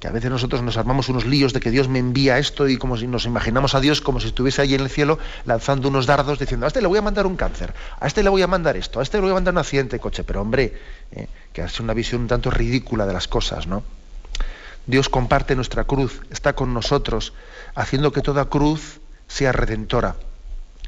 [0.01, 2.77] que a veces nosotros nos armamos unos líos de que Dios me envía esto y
[2.77, 6.07] como si nos imaginamos a Dios como si estuviese ahí en el cielo lanzando unos
[6.07, 8.47] dardos diciendo, a este le voy a mandar un cáncer, a este le voy a
[8.47, 10.75] mandar esto, a este le voy a mandar un accidente de coche, pero hombre,
[11.13, 13.83] eh, que hace una visión un tanto ridícula de las cosas, ¿no?
[14.87, 17.33] Dios comparte nuestra cruz, está con nosotros,
[17.75, 20.15] haciendo que toda cruz sea redentora.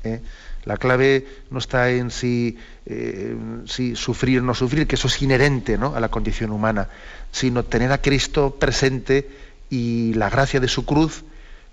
[0.04, 0.20] ¿eh?
[0.68, 5.22] La clave no está en si, eh, si sufrir o no sufrir, que eso es
[5.22, 5.96] inherente ¿no?
[5.96, 6.90] a la condición humana,
[7.32, 9.30] sino tener a Cristo presente
[9.70, 11.24] y la gracia de su cruz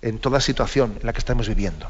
[0.02, 1.90] en toda situación en la que estamos viviendo.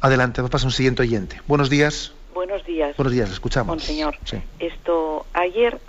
[0.00, 1.40] Adelante, vamos a pasar a un siguiente oyente.
[1.48, 2.12] Buenos días.
[2.32, 2.96] Buenos días.
[2.96, 3.74] Buenos días, escuchamos.
[3.74, 4.16] Monseñor,
[4.60, 5.80] esto, ayer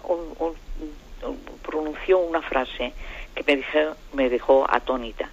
[1.62, 2.94] pronunció una frase
[3.36, 3.64] que me,
[4.14, 5.30] me dejó atónita.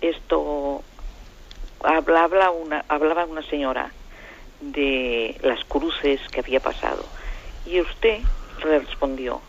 [0.00, 0.84] Esto,
[1.86, 3.92] hablaba una, hablaba una señora
[4.60, 7.04] de las cruces que había pasado.
[7.64, 8.20] Y usted
[8.64, 9.40] le respondió,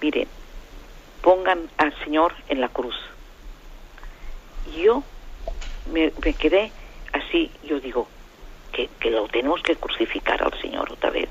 [0.00, 0.26] mire,
[1.22, 2.96] pongan al Señor en la cruz.
[4.72, 5.02] Y yo
[5.92, 6.72] me, quedé
[7.12, 8.08] así, yo digo,
[8.72, 11.28] que, que, lo tenemos que crucificar al Señor otra vez.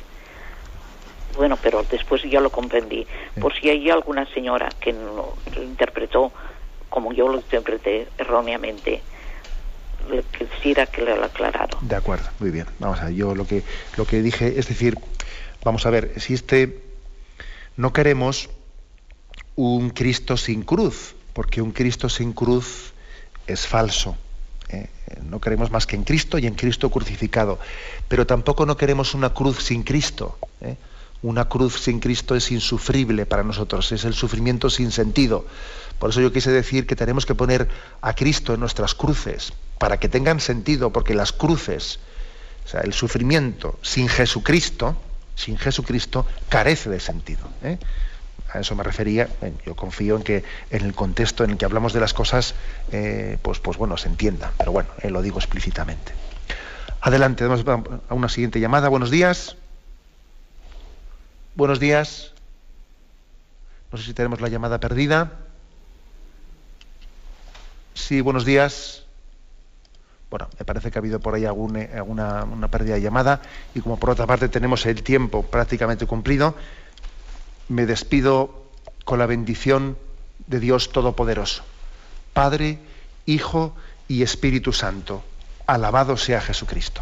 [1.35, 3.05] Bueno, pero después ya lo comprendí.
[3.41, 6.31] Por si hay alguna señora que no lo interpretó
[6.89, 9.01] como yo lo interpreté erróneamente,
[10.91, 11.29] que le lo.
[11.81, 12.67] De acuerdo, muy bien.
[12.79, 13.63] Vamos a ver, yo lo que,
[13.97, 14.97] lo que dije, es decir,
[15.63, 16.81] vamos a ver, si este
[17.77, 18.49] no queremos
[19.55, 22.93] un Cristo sin cruz, porque un Cristo sin cruz
[23.47, 24.17] es falso.
[24.69, 24.89] ¿eh?
[25.23, 27.59] No queremos más que en Cristo y en Cristo crucificado.
[28.07, 30.37] Pero tampoco no queremos una cruz sin Cristo.
[30.61, 30.75] ¿eh?
[31.21, 35.45] Una cruz sin Cristo es insufrible para nosotros, es el sufrimiento sin sentido.
[35.99, 37.69] Por eso yo quise decir que tenemos que poner
[38.01, 41.99] a Cristo en nuestras cruces, para que tengan sentido, porque las cruces,
[42.65, 44.97] o sea, el sufrimiento sin Jesucristo,
[45.35, 47.47] sin Jesucristo, carece de sentido.
[47.63, 47.77] ¿eh?
[48.53, 49.29] a eso me refería.
[49.65, 52.55] Yo confío en que en el contexto en el que hablamos de las cosas,
[52.91, 54.51] eh, pues, pues bueno, se entienda.
[54.57, 56.13] Pero bueno, eh, lo digo explícitamente.
[57.01, 57.65] Adelante, vamos
[58.09, 58.89] a una siguiente llamada.
[58.89, 59.57] Buenos días.
[61.55, 62.31] Buenos días.
[63.91, 65.44] No sé si tenemos la llamada perdida.
[67.95, 69.03] Sí, buenos días.
[70.29, 73.41] Bueno, me parece que ha habido por ahí eh, alguna una pérdida de llamada
[73.73, 76.55] y como por otra parte tenemos el tiempo prácticamente cumplido,
[77.69, 78.65] me despido
[79.05, 79.97] con la bendición
[80.45, 81.63] de Dios Todopoderoso.
[82.33, 82.79] Padre,
[83.25, 83.73] Hijo
[84.09, 85.23] y Espíritu Santo.
[85.65, 87.01] Alabado sea Jesucristo.